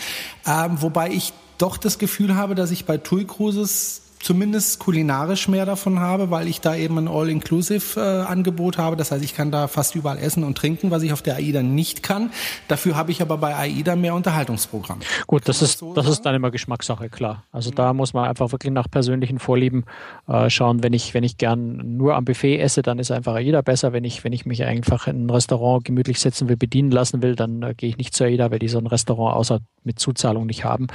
Ähm, 0.46 0.82
wobei 0.82 1.10
ich 1.10 1.34
doch 1.58 1.77
das 1.77 1.98
Gefühl 1.98 2.36
habe, 2.36 2.54
dass 2.54 2.70
ich 2.70 2.86
bei 2.86 2.98
TUI 2.98 3.25
Cruises 3.25 4.04
zumindest 4.25 4.79
kulinarisch 4.79 5.48
mehr 5.48 5.67
davon 5.67 6.00
habe, 6.00 6.32
weil 6.32 6.48
ich 6.48 6.60
da 6.60 6.75
eben 6.75 6.98
ein 6.98 7.08
All-Inclusive-Angebot 7.08 8.75
äh, 8.75 8.77
habe. 8.79 8.96
Das 8.96 9.12
heißt, 9.12 9.24
ich 9.24 9.36
kann 9.36 9.51
da 9.51 9.67
fast 9.67 9.94
überall 9.94 10.17
essen 10.17 10.44
und 10.44 10.58
trinken, 10.58 10.89
was 10.89 11.03
ich 11.03 11.13
auf 11.13 11.22
der 11.22 11.36
AIDA 11.36 11.62
nicht 11.62 12.01
kann. 12.01 12.32
Dafür 12.67 12.96
habe 12.96 13.12
ich 13.12 13.22
aber 13.22 13.38
bei 13.38 13.55
AIDA 13.55 13.96
mehr 13.96 14.15
Unterhaltungsprogramm. 14.15 15.01
Gut, 15.27 15.48
das 15.48 15.62
ist, 15.62 15.77
so 15.77 15.94
das 15.94 16.08
ist 16.08 16.24
dann 16.24 16.34
immer 16.34 16.50
Geschmackssache, 16.50 17.10
klar. 17.10 17.44
Also 17.51 17.70
mhm. 17.70 17.75
da 17.75 17.94
muss 17.94 18.15
man 18.15 18.27
einfach 18.27 18.51
wirklich 18.51 18.74
nach 18.74 18.89
persönlichen 18.89 19.38
Vorlieben 19.38 19.86
äh, 20.27 20.50
schauen. 20.50 20.82
Wenn 20.82 20.94
ich, 20.94 21.13
wenn 21.13 21.24
ich 21.24 21.38
gern 21.38 21.96
nur 21.96 22.15
am 22.15 22.25
Buffet 22.25 22.58
esse, 22.58 22.82
dann 22.82 22.98
ist 22.98 23.12
einfach 23.12 23.36
AIDA 23.36 23.62
besser. 23.62 23.94
Wenn 23.94 24.05
ich, 24.05 24.24
wenn 24.24 24.34
ich 24.34 24.48
mich 24.48 24.63
einfach 24.63 25.05
in 25.05 25.27
ein 25.27 25.29
Restaurant 25.29 25.86
gemütlich 25.86 26.20
setzen 26.20 26.50
will, 26.50 26.58
bedienen 26.58 26.89
lassen 26.89 27.22
will, 27.22 27.36
dann 27.36 27.62
äh, 27.62 27.75
gehe 27.75 27.89
ich 27.89 27.98
nicht 27.98 28.15
zur 28.15 28.25
AIDA, 28.25 28.50
weil 28.50 28.58
die 28.58 28.70
so 28.70 28.79
ein 28.79 28.88
Restaurant 28.88 29.36
außer 29.36 29.60
mit 29.84 30.00
Zuzahlung 30.00 30.48
nicht 30.48 30.63
haben. 30.63 30.88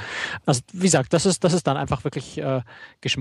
Also 0.45 0.59
wie 0.73 0.83
gesagt, 0.83 1.13
das 1.13 1.25
ist, 1.25 1.45
das 1.45 1.53
ist 1.53 1.65
dann 1.65 1.77
einfach 1.77 2.03
wirklich 2.03 2.37
äh, 2.37 2.59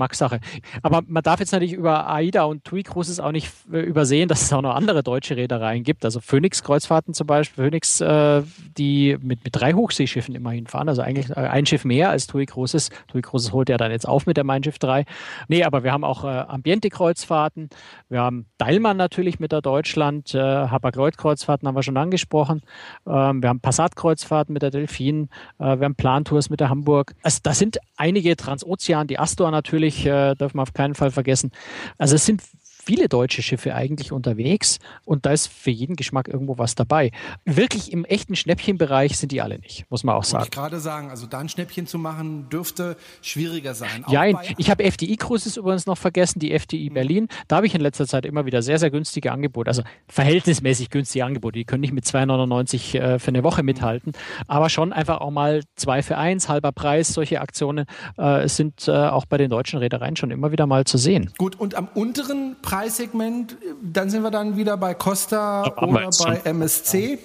Geschmackssache. 0.08 0.40
Aber 0.82 1.02
man 1.06 1.22
darf 1.22 1.40
jetzt 1.40 1.52
natürlich 1.52 1.74
über 1.74 2.08
AIDA 2.08 2.44
und 2.44 2.64
TUI 2.64 2.82
Cruises 2.82 3.20
auch 3.20 3.32
nicht 3.32 3.52
äh, 3.72 3.80
übersehen, 3.80 4.28
dass 4.28 4.42
es 4.42 4.52
auch 4.52 4.62
noch 4.62 4.74
andere 4.74 5.02
deutsche 5.02 5.36
Reedereien 5.36 5.82
gibt. 5.82 6.04
Also 6.04 6.20
Phoenix 6.20 6.62
Kreuzfahrten 6.62 7.14
zum 7.14 7.26
Beispiel, 7.26 7.64
Phoenix, 7.64 8.00
äh, 8.00 8.42
die 8.76 9.16
mit, 9.20 9.44
mit 9.44 9.56
drei 9.56 9.72
Hochseeschiffen 9.72 10.34
immerhin 10.34 10.66
fahren, 10.66 10.88
also 10.88 11.02
eigentlich 11.02 11.30
äh, 11.30 11.34
ein 11.34 11.66
Schiff 11.66 11.84
mehr 11.84 12.10
als 12.10 12.26
TUI 12.26 12.46
Cruises. 12.46 12.90
TUI 13.08 13.22
Cruises 13.22 13.52
holt 13.52 13.68
ja 13.68 13.76
dann 13.76 13.90
jetzt 13.90 14.08
auf 14.08 14.26
mit 14.26 14.36
der 14.36 14.44
Mein 14.44 14.62
Schiff 14.64 14.78
3. 14.78 15.04
Nee, 15.48 15.64
aber 15.64 15.84
wir 15.84 15.92
haben 15.92 16.04
auch 16.04 16.24
äh, 16.24 16.28
Ambiente-Kreuzfahrten, 16.28 17.68
wir 18.08 18.20
haben 18.20 18.46
Deilmann 18.58 18.96
natürlich 18.96 19.40
mit 19.40 19.52
der 19.52 19.60
Deutschland, 19.60 20.34
äh, 20.34 20.38
Hapag-Lloyd-Kreuzfahrten 20.38 21.66
haben 21.68 21.74
wir 21.74 21.82
schon 21.82 21.96
angesprochen, 21.96 22.62
ähm, 23.06 23.42
wir 23.42 23.48
haben 23.48 23.60
Passat-Kreuzfahrten 23.60 24.52
mit 24.52 24.62
der 24.62 24.70
Delfin, 24.70 25.28
äh, 25.58 25.78
wir 25.78 25.84
haben 25.84 25.94
Plantours 25.94 26.50
mit 26.50 26.60
der 26.60 26.70
Hamburg. 26.70 27.14
Also 27.22 27.40
da 27.42 27.52
sind 27.52 27.78
einige 27.96 28.36
Transozean, 28.36 29.06
die 29.06 29.18
Astor 29.18 29.50
natürlich, 29.50 29.89
natürlich, 29.90 30.06
äh, 30.06 30.34
darf 30.36 30.54
man 30.54 30.62
auf 30.62 30.72
keinen 30.72 30.94
Fall 30.94 31.10
vergessen. 31.10 31.50
Also 31.98 32.16
es 32.16 32.26
sind 32.26 32.42
viele 32.82 33.08
deutsche 33.08 33.42
Schiffe 33.42 33.74
eigentlich 33.74 34.12
unterwegs 34.12 34.78
und 35.04 35.26
da 35.26 35.32
ist 35.32 35.48
für 35.48 35.70
jeden 35.70 35.96
Geschmack 35.96 36.28
irgendwo 36.28 36.58
was 36.58 36.74
dabei. 36.74 37.10
Wirklich 37.44 37.92
im 37.92 38.04
echten 38.04 38.36
Schnäppchenbereich 38.36 39.18
sind 39.18 39.32
die 39.32 39.42
alle 39.42 39.58
nicht, 39.58 39.84
muss 39.90 40.04
man 40.04 40.14
auch 40.14 40.24
sagen. 40.24 40.42
Wollte 40.42 40.56
ich 40.56 40.58
gerade 40.58 40.80
sagen, 40.80 41.10
also 41.10 41.26
da 41.26 41.38
ein 41.38 41.48
Schnäppchen 41.48 41.86
zu 41.86 41.98
machen, 41.98 42.48
dürfte 42.48 42.96
schwieriger 43.22 43.74
sein. 43.74 44.04
Ja, 44.08 44.24
ich 44.56 44.70
habe 44.70 44.84
FDI-Cruises 44.84 45.56
übrigens 45.56 45.86
noch 45.86 45.98
vergessen, 45.98 46.38
die 46.38 46.52
FDI 46.52 46.90
mhm. 46.90 46.94
Berlin. 46.94 47.28
Da 47.48 47.56
habe 47.56 47.66
ich 47.66 47.74
in 47.74 47.80
letzter 47.80 48.06
Zeit 48.06 48.26
immer 48.26 48.46
wieder 48.46 48.62
sehr, 48.62 48.78
sehr 48.78 48.90
günstige 48.90 49.32
Angebote, 49.32 49.68
also 49.68 49.82
verhältnismäßig 50.08 50.90
günstige 50.90 51.24
Angebote. 51.24 51.58
Die 51.58 51.64
können 51.64 51.82
nicht 51.82 51.92
mit 51.92 52.04
2,99 52.04 52.98
äh, 52.98 53.18
für 53.18 53.28
eine 53.28 53.44
Woche 53.44 53.62
mithalten, 53.62 54.12
aber 54.46 54.70
schon 54.70 54.92
einfach 54.92 55.20
auch 55.20 55.30
mal 55.30 55.62
zwei 55.76 56.02
für 56.02 56.16
eins, 56.16 56.48
halber 56.48 56.72
Preis. 56.72 57.08
Solche 57.08 57.40
Aktionen 57.40 57.86
äh, 58.16 58.48
sind 58.48 58.88
äh, 58.88 58.92
auch 58.92 59.26
bei 59.26 59.36
den 59.36 59.50
deutschen 59.50 59.78
Reedereien 59.78 60.16
schon 60.16 60.30
immer 60.30 60.52
wieder 60.52 60.66
mal 60.66 60.84
zu 60.84 60.98
sehen. 60.98 61.30
Gut, 61.38 61.58
und 61.58 61.74
am 61.74 61.88
unteren 61.94 62.56
Preis 62.62 62.79
Preissegment, 62.80 63.58
dann 63.82 64.08
sind 64.08 64.22
wir 64.22 64.30
dann 64.30 64.56
wieder 64.56 64.78
bei 64.78 64.94
Costa 64.94 65.64
oder 65.82 66.08
bei 66.24 66.40
MSC. 66.44 67.18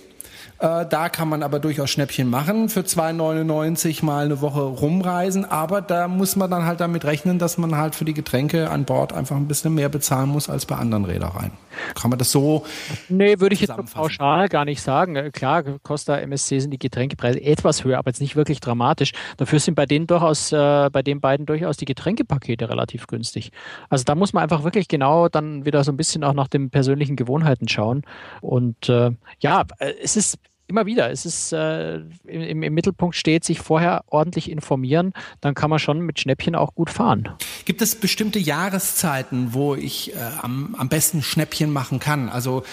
Äh, 0.60 0.86
da 0.86 1.10
kann 1.10 1.28
man 1.28 1.44
aber 1.44 1.60
durchaus 1.60 1.90
Schnäppchen 1.90 2.30
machen, 2.30 2.70
für 2.70 2.82
2,99 2.82 4.06
mal 4.06 4.26
eine 4.26 4.42
Woche 4.42 4.62
rumreisen. 4.62 5.46
Aber 5.46 5.82
da 5.82 6.08
muss 6.08 6.36
man 6.36 6.50
dann 6.50 6.66
halt 6.66 6.80
damit 6.80 7.04
rechnen, 7.06 7.40
dass 7.40 7.58
man 7.58 7.76
halt 7.76 7.96
für 7.96 8.06
die 8.06 8.14
Getränke 8.14 8.70
an 8.70 8.86
Bord 8.86 9.14
einfach 9.14 9.36
ein 9.36 9.48
bisschen 9.48 9.74
mehr 9.74 9.90
bezahlen 9.90 10.30
muss 10.30 10.50
als 10.50 10.66
bei 10.66 10.76
anderen 10.76 11.06
Reedereien. 11.06 11.52
Kann 11.94 12.10
man 12.10 12.20
das 12.20 12.32
so? 12.32 12.66
Nee, 13.10 13.40
würde 13.40 13.54
ich 13.54 13.62
jetzt 13.62 13.76
pauschal 13.94 14.48
gar 14.48 14.64
nicht 14.66 14.82
sagen. 14.82 15.16
Äh, 15.16 15.32
klar, 15.32 15.64
Costa 15.84 16.18
MSC 16.18 16.60
sind 16.60 16.72
die 16.72 16.80
Getränkepreise 16.80 17.42
etwas 17.42 17.84
höher, 17.84 17.98
aber 17.98 18.10
jetzt 18.10 18.22
nicht 18.22 18.36
wirklich 18.36 18.62
dramatisch. 18.62 19.12
Dafür 19.38 19.60
sind 19.60 19.76
bei 19.76 19.86
denen 19.86 20.08
durchaus, 20.08 20.52
äh, 20.54 20.90
bei 20.90 21.02
den 21.02 21.20
beiden 21.20 21.46
durchaus 21.46 21.78
die 21.78 21.86
Getränkepakete 21.86 22.70
relativ 22.70 23.08
günstig. 23.08 23.52
Also 23.90 24.06
da 24.06 24.16
muss 24.16 24.32
man 24.32 24.44
einfach 24.44 24.64
wirklich 24.64 24.88
genau 24.88 25.28
dann 25.28 25.66
wieder 25.66 25.84
so 25.84 25.92
ein 25.92 25.98
bisschen 25.98 26.24
auch 26.24 26.34
nach 26.34 26.48
den 26.48 26.70
persönlichen 26.70 27.18
Gewohnheiten 27.18 27.68
schauen. 27.68 28.04
Und 28.42 28.88
äh, 28.88 29.12
ja, 29.40 29.64
äh, 29.80 29.94
es 30.02 30.16
ist 30.16 30.38
immer 30.68 30.86
wieder. 30.86 31.12
Es 31.12 31.26
ist 31.26 31.52
äh, 31.54 31.98
im, 32.26 32.64
im, 32.64 32.74
Mittelpunkt 32.74 33.16
steht, 33.16 33.44
sich 33.44 33.60
vorher 33.60 34.04
ordentlich 34.08 34.50
informieren. 34.50 35.14
Dann 35.42 35.54
kann 35.54 35.70
man 35.70 35.80
schon 35.80 36.00
mit 36.02 36.20
Schnäppchen 36.20 36.56
auch 36.56 36.74
gut 36.76 36.90
fahren. 36.90 37.30
Gibt 37.66 37.82
es 37.82 37.96
bestimmte 37.96 38.40
Jahreszeiten, 38.40 39.54
wo 39.54 39.76
ich 39.76 40.14
äh, 40.14 40.18
am, 40.42 40.76
am 40.78 40.90
besten 40.90 41.22
Schnäppchen 41.22 41.72
machen 41.72 42.00
kann? 42.00 42.30
Also 42.30 42.64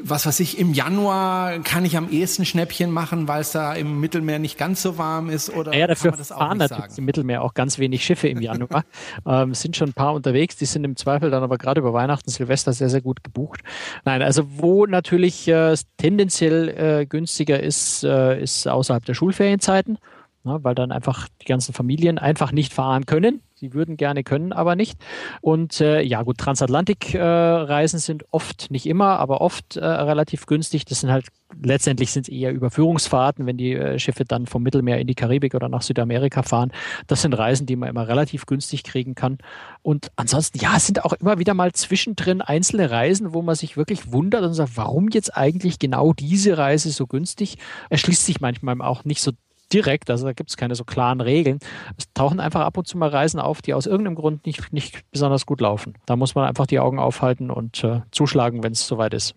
was 0.00 0.26
weiß 0.26 0.40
ich, 0.40 0.58
im 0.58 0.72
Januar 0.72 1.58
kann 1.60 1.84
ich 1.84 1.96
am 1.96 2.10
ehesten 2.10 2.44
Schnäppchen 2.44 2.90
machen, 2.90 3.28
weil 3.28 3.40
es 3.40 3.52
da 3.52 3.74
im 3.74 4.00
Mittelmeer 4.00 4.38
nicht 4.38 4.58
ganz 4.58 4.82
so 4.82 4.98
warm 4.98 5.30
ist? 5.30 5.50
Oder 5.50 5.74
ja, 5.76 5.86
dafür 5.86 6.10
kann 6.10 6.10
man 6.10 6.18
das 6.18 6.32
auch 6.32 6.38
fahren 6.38 6.58
natürlich 6.58 6.98
im 6.98 7.04
Mittelmeer 7.04 7.42
auch 7.42 7.54
ganz 7.54 7.78
wenig 7.78 8.04
Schiffe 8.04 8.28
im 8.28 8.40
Januar. 8.40 8.84
ähm, 9.26 9.54
sind 9.54 9.76
schon 9.76 9.90
ein 9.90 9.94
paar 9.94 10.14
unterwegs, 10.14 10.56
die 10.56 10.66
sind 10.66 10.84
im 10.84 10.96
Zweifel 10.96 11.30
dann 11.30 11.42
aber 11.42 11.58
gerade 11.58 11.80
über 11.80 11.92
Weihnachten, 11.92 12.30
Silvester 12.30 12.72
sehr, 12.72 12.88
sehr 12.88 13.00
gut 13.00 13.24
gebucht. 13.24 13.60
Nein, 14.04 14.22
also 14.22 14.44
wo 14.48 14.86
natürlich 14.86 15.48
äh, 15.48 15.76
tendenziell 15.96 16.68
äh, 16.68 17.06
günstiger 17.06 17.60
ist, 17.60 18.04
äh, 18.04 18.40
ist 18.40 18.68
außerhalb 18.68 19.04
der 19.04 19.14
Schulferienzeiten. 19.14 19.98
Ne, 20.46 20.60
weil 20.62 20.76
dann 20.76 20.92
einfach 20.92 21.26
die 21.42 21.44
ganzen 21.44 21.72
Familien 21.72 22.18
einfach 22.18 22.52
nicht 22.52 22.72
fahren 22.72 23.04
können. 23.04 23.42
Sie 23.56 23.72
würden 23.74 23.96
gerne 23.96 24.22
können, 24.22 24.52
aber 24.52 24.76
nicht. 24.76 24.96
Und 25.40 25.80
äh, 25.80 26.02
ja 26.02 26.22
gut, 26.22 26.38
Transatlantik-Reisen 26.38 27.96
äh, 27.96 28.00
sind 28.00 28.26
oft, 28.30 28.70
nicht 28.70 28.86
immer, 28.86 29.18
aber 29.18 29.40
oft 29.40 29.76
äh, 29.76 29.84
relativ 29.84 30.46
günstig. 30.46 30.84
Das 30.84 31.00
sind 31.00 31.10
halt, 31.10 31.28
letztendlich 31.60 32.12
sind 32.12 32.28
es 32.28 32.32
eher 32.32 32.52
Überführungsfahrten, 32.52 33.44
wenn 33.46 33.56
die 33.56 33.72
äh, 33.72 33.98
Schiffe 33.98 34.24
dann 34.24 34.46
vom 34.46 34.62
Mittelmeer 34.62 35.00
in 35.00 35.08
die 35.08 35.16
Karibik 35.16 35.56
oder 35.56 35.68
nach 35.68 35.82
Südamerika 35.82 36.44
fahren. 36.44 36.70
Das 37.08 37.22
sind 37.22 37.32
Reisen, 37.32 37.66
die 37.66 37.74
man 37.74 37.88
immer 37.88 38.06
relativ 38.06 38.46
günstig 38.46 38.84
kriegen 38.84 39.16
kann. 39.16 39.38
Und 39.82 40.12
ansonsten, 40.14 40.60
ja, 40.60 40.76
es 40.76 40.86
sind 40.86 41.04
auch 41.04 41.14
immer 41.14 41.40
wieder 41.40 41.54
mal 41.54 41.72
zwischendrin 41.72 42.40
einzelne 42.40 42.92
Reisen, 42.92 43.34
wo 43.34 43.42
man 43.42 43.56
sich 43.56 43.76
wirklich 43.76 44.12
wundert 44.12 44.44
und 44.44 44.54
sagt, 44.54 44.76
warum 44.76 45.08
jetzt 45.08 45.36
eigentlich 45.36 45.80
genau 45.80 46.12
diese 46.12 46.56
Reise 46.56 46.90
so 46.90 47.08
günstig? 47.08 47.58
Erschließt 47.90 48.26
sich 48.26 48.40
manchmal 48.40 48.80
auch 48.82 49.04
nicht 49.04 49.22
so 49.22 49.32
direkt, 49.72 50.10
also 50.10 50.26
da 50.26 50.32
gibt 50.32 50.50
es 50.50 50.56
keine 50.56 50.74
so 50.74 50.84
klaren 50.84 51.20
Regeln. 51.20 51.58
Es 51.96 52.12
tauchen 52.14 52.40
einfach 52.40 52.60
ab 52.60 52.76
und 52.78 52.86
zu 52.86 52.98
mal 52.98 53.08
Reisen 53.08 53.40
auf, 53.40 53.62
die 53.62 53.74
aus 53.74 53.86
irgendeinem 53.86 54.14
Grund 54.14 54.46
nicht, 54.46 54.72
nicht 54.72 55.10
besonders 55.10 55.46
gut 55.46 55.60
laufen. 55.60 55.94
Da 56.06 56.16
muss 56.16 56.34
man 56.34 56.46
einfach 56.46 56.66
die 56.66 56.78
Augen 56.78 56.98
aufhalten 56.98 57.50
und 57.50 57.82
äh, 57.84 58.00
zuschlagen, 58.10 58.62
wenn 58.62 58.72
es 58.72 58.86
soweit 58.86 59.14
ist. 59.14 59.34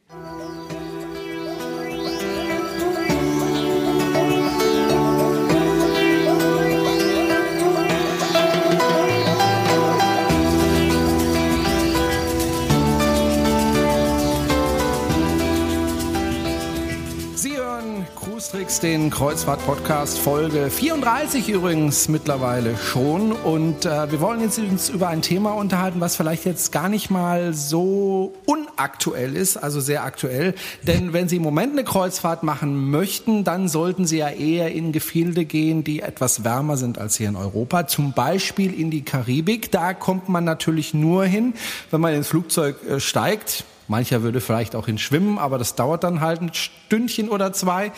Cruistricks, 18.79 18.81
den 18.81 19.09
Kreuzfahrt-Podcast, 19.09 20.19
Folge 20.19 20.69
34 20.69 21.49
übrigens 21.49 22.07
mittlerweile 22.07 22.77
schon. 22.77 23.31
Und 23.31 23.85
äh, 23.85 24.11
wir 24.11 24.21
wollen 24.21 24.41
jetzt 24.41 24.57
uns 24.59 24.89
über 24.89 25.07
ein 25.09 25.21
Thema 25.21 25.51
unterhalten, 25.51 25.99
was 25.99 26.15
vielleicht 26.15 26.45
jetzt 26.45 26.71
gar 26.71 26.89
nicht 26.89 27.09
mal 27.09 27.53
so 27.53 28.33
unaktuell 28.45 29.35
ist, 29.35 29.57
also 29.57 29.79
sehr 29.79 30.03
aktuell. 30.03 30.55
Denn 30.83 31.13
wenn 31.13 31.29
Sie 31.29 31.37
im 31.37 31.43
Moment 31.43 31.73
eine 31.73 31.83
Kreuzfahrt 31.83 32.43
machen 32.43 32.89
möchten, 32.89 33.43
dann 33.43 33.67
sollten 33.67 34.05
Sie 34.05 34.17
ja 34.17 34.29
eher 34.29 34.71
in 34.71 34.91
Gefilde 34.91 35.45
gehen, 35.45 35.83
die 35.83 36.01
etwas 36.01 36.43
wärmer 36.43 36.77
sind 36.77 36.97
als 36.97 37.17
hier 37.17 37.29
in 37.29 37.35
Europa. 37.35 37.87
Zum 37.87 38.13
Beispiel 38.13 38.73
in 38.73 38.89
die 38.89 39.03
Karibik. 39.03 39.71
Da 39.71 39.93
kommt 39.93 40.29
man 40.29 40.43
natürlich 40.43 40.93
nur 40.93 41.25
hin, 41.25 41.53
wenn 41.91 42.01
man 42.01 42.13
ins 42.13 42.27
Flugzeug 42.27 42.77
äh, 42.87 42.99
steigt 42.99 43.65
Mancher 43.89 44.21
würde 44.21 44.39
vielleicht 44.39 44.75
auch 44.75 44.85
hin 44.85 44.97
schwimmen, 44.97 45.37
aber 45.37 45.57
das 45.57 45.75
dauert 45.75 46.03
dann 46.03 46.21
halt 46.21 46.41
ein 46.41 46.51
Stündchen 46.53 47.29
oder 47.29 47.51
zwei. 47.53 47.91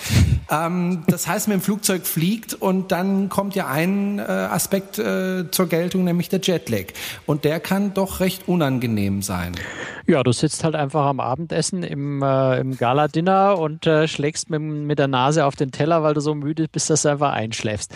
Ähm, 0.50 1.04
das 1.08 1.28
heißt, 1.28 1.48
mit 1.48 1.56
dem 1.56 1.62
Flugzeug 1.62 2.06
fliegt 2.06 2.54
und 2.54 2.92
dann 2.92 3.30
kommt 3.30 3.56
ja 3.56 3.68
ein 3.68 4.20
äh, 4.20 4.24
Aspekt 4.24 5.00
äh, 5.00 5.50
zur 5.52 5.68
Geltung, 5.68 6.04
nämlich 6.04 6.30
der 6.30 6.40
Jetlag. 6.42 6.88
Und 7.26 7.46
der 7.46 7.60
kann 7.60 7.94
doch 7.94 8.20
recht 8.20 8.48
unangenehm 8.48 9.22
sein. 9.22 9.54
Ja, 10.08 10.24
du 10.24 10.32
sitzt 10.32 10.64
halt 10.64 10.76
einfach 10.76 11.06
am 11.06 11.20
Abendessen 11.20 11.84
im, 11.84 12.22
äh, 12.22 12.60
im 12.60 12.76
Gala-Dinner 12.76 13.58
und 13.58 13.86
äh, 13.86 14.08
schlägst 14.08 14.50
mit, 14.50 14.62
mit 14.62 15.00
der 15.00 15.08
Nase 15.08 15.46
auf 15.46 15.56
den 15.56 15.72
Teller, 15.72 16.04
weil 16.04 16.14
du 16.14 16.22
so 16.22 16.36
müde 16.36 16.68
bist, 16.70 16.90
dass 16.90 17.04
du 17.04 17.10
einfach 17.10 17.34
einschläfst. 17.34 17.94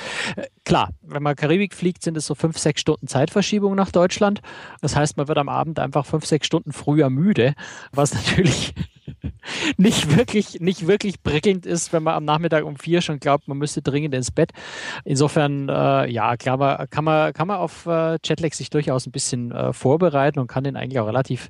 Klar, 0.65 0.89
wenn 1.01 1.21
man 1.21 1.35
Karibik 1.35 1.75
fliegt, 1.75 2.01
sind 2.01 2.17
es 2.17 2.25
so 2.25 2.33
fünf, 2.33 2.57
sechs 2.57 2.81
Stunden 2.81 3.07
Zeitverschiebung 3.07 3.75
nach 3.75 3.91
Deutschland. 3.91 4.41
Das 4.81 4.95
heißt, 4.95 5.15
man 5.15 5.27
wird 5.27 5.37
am 5.37 5.47
Abend 5.47 5.79
einfach 5.79 6.05
fünf, 6.05 6.25
sechs 6.25 6.47
Stunden 6.47 6.73
früher 6.73 7.09
müde 7.09 7.53
was 7.91 8.13
natürlich 8.13 8.73
nicht 9.77 10.15
wirklich, 10.17 10.59
nicht 10.59 10.87
wirklich 10.87 11.21
prickelnd 11.21 11.65
ist, 11.65 11.93
wenn 11.93 12.03
man 12.03 12.15
am 12.15 12.25
Nachmittag 12.25 12.65
um 12.65 12.75
vier 12.75 13.01
schon 13.01 13.19
glaubt, 13.19 13.47
man 13.47 13.57
müsste 13.57 13.81
dringend 13.81 14.13
ins 14.13 14.31
Bett. 14.31 14.51
Insofern, 15.03 15.69
äh, 15.69 16.09
ja, 16.09 16.35
klar, 16.37 16.87
kann 16.87 17.03
man, 17.03 17.33
kann 17.33 17.47
man 17.47 17.57
auf 17.57 17.85
äh, 17.85 18.17
Jetlag 18.23 18.53
sich 18.53 18.69
durchaus 18.69 19.05
ein 19.05 19.11
bisschen 19.11 19.51
äh, 19.51 19.73
vorbereiten 19.73 20.39
und 20.39 20.47
kann 20.47 20.63
den 20.63 20.75
eigentlich 20.75 20.99
auch 20.99 21.07
relativ 21.07 21.49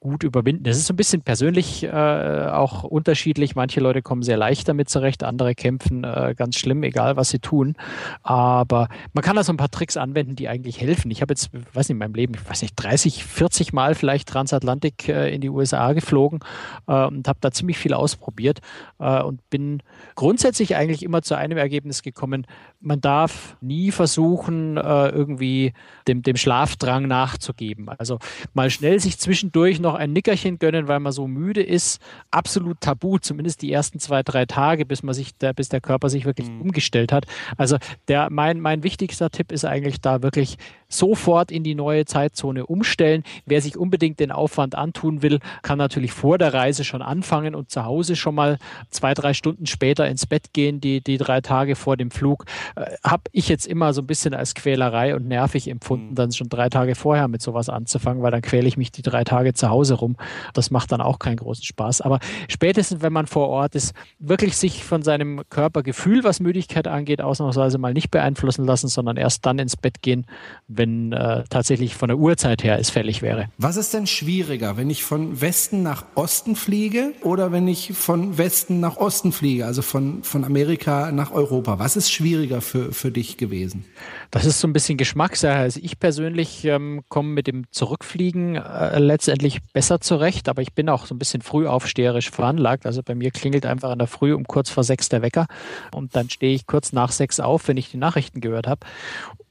gut 0.00 0.22
überwinden. 0.22 0.64
Das 0.64 0.76
ist 0.76 0.90
ein 0.90 0.96
bisschen 0.96 1.22
persönlich 1.22 1.82
äh, 1.82 1.88
auch 1.90 2.84
unterschiedlich. 2.84 3.56
Manche 3.56 3.80
Leute 3.80 4.02
kommen 4.02 4.22
sehr 4.22 4.36
leicht 4.36 4.68
damit 4.68 4.90
zurecht, 4.90 5.24
andere 5.24 5.54
kämpfen 5.54 6.04
äh, 6.04 6.34
ganz 6.36 6.56
schlimm, 6.56 6.82
egal 6.82 7.16
was 7.16 7.30
sie 7.30 7.38
tun. 7.38 7.76
Aber 8.22 8.88
man 9.14 9.24
kann 9.24 9.36
da 9.36 9.42
so 9.42 9.52
ein 9.52 9.56
paar 9.56 9.70
Tricks 9.70 9.96
anwenden, 9.96 10.36
die 10.36 10.48
eigentlich 10.48 10.80
helfen. 10.80 11.10
Ich 11.10 11.22
habe 11.22 11.32
jetzt, 11.32 11.50
weiß 11.52 11.88
nicht, 11.88 11.94
in 11.94 11.98
meinem 11.98 12.14
Leben, 12.14 12.34
ich 12.34 12.48
weiß 12.48 12.62
nicht, 12.62 12.74
30, 12.76 13.24
40 13.24 13.72
Mal 13.72 13.94
vielleicht 13.94 14.28
Transatlantik 14.28 15.08
äh, 15.08 15.34
in 15.34 15.40
die 15.40 15.50
USA 15.50 15.92
geflogen 15.94 16.40
äh, 16.86 17.06
und 17.06 17.26
habe 17.26 17.38
da 17.40 17.50
ziemlich 17.50 17.78
viel 17.78 17.94
ausprobiert 17.94 18.60
äh, 18.98 19.22
und 19.22 19.48
bin 19.48 19.82
grundsätzlich 20.14 20.76
eigentlich 20.76 21.02
immer 21.02 21.22
zu 21.22 21.36
einem 21.36 21.56
Ergebnis 21.56 22.02
gekommen, 22.02 22.46
man 22.80 23.00
darf 23.00 23.56
nie 23.60 23.90
versuchen, 23.90 24.76
äh, 24.76 25.08
irgendwie 25.08 25.72
dem, 26.06 26.22
dem 26.22 26.36
Schlafdrang 26.36 27.08
nachzugeben. 27.08 27.88
Also 27.88 28.18
mal 28.52 28.70
schnell 28.70 29.00
sich 29.00 29.18
zwischendurch 29.18 29.80
noch 29.80 29.85
ein 29.94 30.12
Nickerchen 30.12 30.58
gönnen, 30.58 30.88
weil 30.88 31.00
man 31.00 31.12
so 31.12 31.26
müde 31.26 31.62
ist, 31.62 32.00
absolut 32.30 32.80
tabu, 32.80 33.18
zumindest 33.18 33.62
die 33.62 33.72
ersten 33.72 33.98
zwei, 33.98 34.22
drei 34.22 34.46
Tage, 34.46 34.84
bis 34.84 35.02
man 35.02 35.14
sich, 35.14 35.36
der, 35.36 35.52
bis 35.52 35.68
der 35.68 35.80
Körper 35.80 36.08
sich 36.08 36.24
wirklich 36.24 36.48
mhm. 36.48 36.62
umgestellt 36.62 37.12
hat. 37.12 37.26
Also 37.56 37.78
der, 38.08 38.28
mein, 38.30 38.60
mein 38.60 38.82
wichtigster 38.82 39.30
Tipp 39.30 39.52
ist 39.52 39.64
eigentlich 39.64 40.00
da 40.00 40.22
wirklich 40.22 40.58
sofort 40.88 41.50
in 41.50 41.64
die 41.64 41.74
neue 41.74 42.04
Zeitzone 42.04 42.66
umstellen. 42.66 43.22
Wer 43.44 43.60
sich 43.60 43.76
unbedingt 43.76 44.20
den 44.20 44.32
Aufwand 44.32 44.74
antun 44.74 45.22
will, 45.22 45.40
kann 45.62 45.78
natürlich 45.78 46.12
vor 46.12 46.38
der 46.38 46.54
Reise 46.54 46.84
schon 46.84 47.02
anfangen 47.02 47.54
und 47.54 47.70
zu 47.70 47.84
Hause 47.84 48.16
schon 48.16 48.34
mal 48.34 48.58
zwei, 48.90 49.14
drei 49.14 49.34
Stunden 49.34 49.66
später 49.66 50.08
ins 50.08 50.26
Bett 50.26 50.52
gehen, 50.52 50.80
die, 50.80 51.00
die 51.00 51.18
drei 51.18 51.40
Tage 51.40 51.76
vor 51.76 51.96
dem 51.96 52.10
Flug. 52.10 52.44
Äh, 52.76 52.86
Habe 53.04 53.24
ich 53.32 53.48
jetzt 53.48 53.66
immer 53.66 53.92
so 53.92 54.02
ein 54.02 54.06
bisschen 54.06 54.34
als 54.34 54.54
Quälerei 54.54 55.14
und 55.14 55.26
nervig 55.26 55.68
empfunden, 55.68 56.10
mhm. 56.10 56.14
dann 56.14 56.32
schon 56.32 56.48
drei 56.48 56.68
Tage 56.68 56.94
vorher 56.94 57.28
mit 57.28 57.42
sowas 57.42 57.68
anzufangen, 57.68 58.22
weil 58.22 58.30
dann 58.30 58.42
quäle 58.42 58.68
ich 58.68 58.76
mich 58.76 58.92
die 58.92 59.02
drei 59.02 59.24
Tage 59.24 59.54
zu 59.54 59.68
Hause 59.68 59.94
rum. 59.94 60.16
Das 60.54 60.70
macht 60.70 60.92
dann 60.92 61.00
auch 61.00 61.18
keinen 61.18 61.36
großen 61.36 61.64
Spaß. 61.64 62.00
Aber 62.00 62.20
spätestens, 62.48 63.02
wenn 63.02 63.12
man 63.12 63.26
vor 63.26 63.48
Ort 63.48 63.74
ist, 63.74 63.94
wirklich 64.18 64.56
sich 64.56 64.84
von 64.84 65.02
seinem 65.02 65.42
Körpergefühl, 65.50 66.24
was 66.24 66.40
Müdigkeit 66.40 66.88
angeht, 66.88 67.20
ausnahmsweise 67.20 67.78
mal 67.78 67.92
nicht 67.92 68.10
beeinflussen 68.10 68.64
lassen, 68.64 68.88
sondern 68.88 69.16
erst 69.16 69.44
dann 69.46 69.58
ins 69.58 69.76
Bett 69.76 70.02
gehen, 70.02 70.26
wenn 70.76 71.12
äh, 71.12 71.44
tatsächlich 71.50 71.94
von 71.94 72.08
der 72.08 72.18
Uhrzeit 72.18 72.64
her 72.64 72.78
es 72.78 72.90
fällig 72.90 73.22
wäre. 73.22 73.48
Was 73.58 73.76
ist 73.76 73.94
denn 73.94 74.06
schwieriger, 74.06 74.76
wenn 74.76 74.90
ich 74.90 75.04
von 75.04 75.40
Westen 75.40 75.82
nach 75.82 76.04
Osten 76.14 76.56
fliege 76.56 77.12
oder 77.22 77.52
wenn 77.52 77.68
ich 77.68 77.92
von 77.92 78.38
Westen 78.38 78.80
nach 78.80 78.96
Osten 78.96 79.32
fliege, 79.32 79.66
also 79.66 79.82
von, 79.82 80.22
von 80.22 80.44
Amerika 80.44 81.12
nach 81.12 81.32
Europa? 81.32 81.78
Was 81.78 81.96
ist 81.96 82.10
schwieriger 82.10 82.60
für, 82.60 82.92
für 82.92 83.10
dich 83.10 83.36
gewesen? 83.36 83.84
Das 84.30 84.44
ist 84.44 84.60
so 84.60 84.68
ein 84.68 84.72
bisschen 84.72 84.98
Geschmackssache. 84.98 85.58
Also 85.58 85.80
ich 85.82 85.98
persönlich 85.98 86.64
ähm, 86.64 87.02
komme 87.08 87.30
mit 87.30 87.46
dem 87.46 87.64
Zurückfliegen 87.70 88.56
äh, 88.56 88.98
letztendlich 88.98 89.60
besser 89.72 90.00
zurecht, 90.00 90.48
aber 90.48 90.62
ich 90.62 90.72
bin 90.72 90.88
auch 90.88 91.06
so 91.06 91.14
ein 91.14 91.18
bisschen 91.18 91.42
frühaufsteherisch 91.42 92.30
veranlagt. 92.30 92.86
Also 92.86 93.02
bei 93.02 93.14
mir 93.14 93.30
klingelt 93.30 93.66
einfach 93.66 93.92
in 93.92 93.98
der 93.98 94.08
Früh 94.08 94.34
um 94.34 94.44
kurz 94.44 94.70
vor 94.70 94.84
sechs 94.84 95.08
der 95.08 95.22
Wecker 95.22 95.46
und 95.92 96.16
dann 96.16 96.30
stehe 96.30 96.54
ich 96.54 96.66
kurz 96.66 96.92
nach 96.92 97.12
sechs 97.12 97.40
auf, 97.40 97.68
wenn 97.68 97.76
ich 97.76 97.90
die 97.90 97.96
Nachrichten 97.96 98.40
gehört 98.40 98.66
habe. 98.66 98.80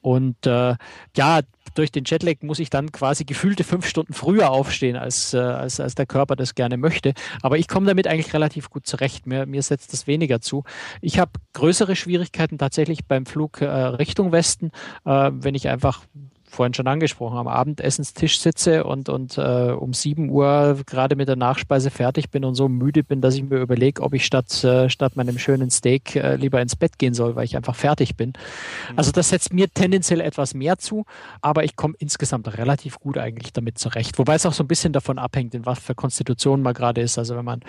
Und 0.06 0.46
äh, 0.46 0.76
ja, 1.18 1.40
durch 1.74 1.92
den 1.92 2.04
Jetlag 2.06 2.36
muss 2.42 2.60
ich 2.60 2.70
dann 2.70 2.92
quasi 2.92 3.26
gefühlte 3.26 3.64
fünf 3.64 3.88
Stunden 3.88 4.14
früher 4.14 4.52
aufstehen, 4.52 4.98
als, 4.98 5.34
äh, 5.34 5.40
als, 5.40 5.80
als 5.80 5.96
der 5.96 6.06
Körper 6.06 6.36
das 6.36 6.54
gerne 6.54 6.78
möchte. 6.78 7.16
Aber 7.42 7.58
ich 7.58 7.68
komme 7.68 7.88
damit 7.88 8.06
eigentlich 8.06 8.32
relativ 8.36 8.70
gut 8.70 8.86
zurecht. 8.86 9.26
Mir, 9.26 9.48
mir 9.48 9.64
setzt 9.64 9.94
das 9.94 10.06
weniger 10.06 10.42
zu. 10.42 10.64
Ich 11.02 11.18
habe 11.18 11.32
größere 11.54 11.96
Schwierigkeiten 11.96 12.60
tatsächlich 12.60 13.06
beim 13.06 13.26
Flug 13.26 13.62
äh, 13.62 13.66
Richtung 13.66 14.32
Westen, 14.32 14.70
äh, 15.06 15.32
wenn 15.34 15.56
ich 15.56 15.70
einfach 15.70 16.04
vorhin 16.48 16.74
schon 16.74 16.88
angesprochen, 16.88 17.38
am 17.38 17.48
Abendessenstisch 17.48 18.40
sitze 18.40 18.84
und, 18.84 19.10
und 19.10 19.38
äh, 19.38 19.72
um 19.72 19.94
7 19.94 20.30
Uhr 20.30 20.80
gerade 20.86 21.16
mit 21.16 21.28
der 21.28 21.36
Nachspeise 21.36 21.90
fertig 21.90 22.30
bin 22.30 22.46
und 22.46 22.56
so 22.56 22.70
müde 22.70 23.04
bin, 23.04 23.22
dass 23.22 23.36
ich 23.36 23.44
mir 23.44 23.58
überlege, 23.58 24.02
ob 24.02 24.14
ich 24.14 24.26
statt, 24.26 24.64
äh, 24.64 24.90
statt 24.90 25.16
meinem 25.16 25.38
schönen 25.38 25.70
Steak 25.70 26.16
äh, 26.16 26.36
lieber 26.36 26.62
ins 26.62 26.76
Bett 26.76 26.98
gehen 26.98 27.14
soll, 27.14 27.36
weil 27.36 27.46
ich 27.46 27.56
einfach 27.58 27.76
fertig 27.76 28.16
bin. 28.16 28.30
Mhm. 28.30 28.98
Also 28.98 29.12
das 29.12 29.30
setzt 29.30 29.54
mir 29.54 29.70
tendenziell 29.70 30.22
etwas 30.22 30.54
mehr 30.54 30.78
zu, 30.78 31.06
aber 31.42 31.64
ich 31.64 31.76
komme 31.76 31.96
insgesamt 32.00 32.58
relativ 32.58 33.00
gut 33.00 33.18
eigentlich 33.18 33.52
damit 33.52 33.78
zurecht. 33.78 34.18
Wobei 34.18 34.36
es 34.36 34.46
auch 34.46 34.54
so 34.54 34.64
ein 34.64 34.68
bisschen 34.68 34.94
davon 34.94 35.20
abhängt, 35.20 35.56
in 35.56 35.66
was 35.66 35.80
für 35.80 35.96
Konstitution 35.96 36.62
man 36.62 36.74
gerade 36.74 37.02
ist. 37.02 37.18
Also 37.18 37.36
wenn 37.36 37.46
man 37.46 37.62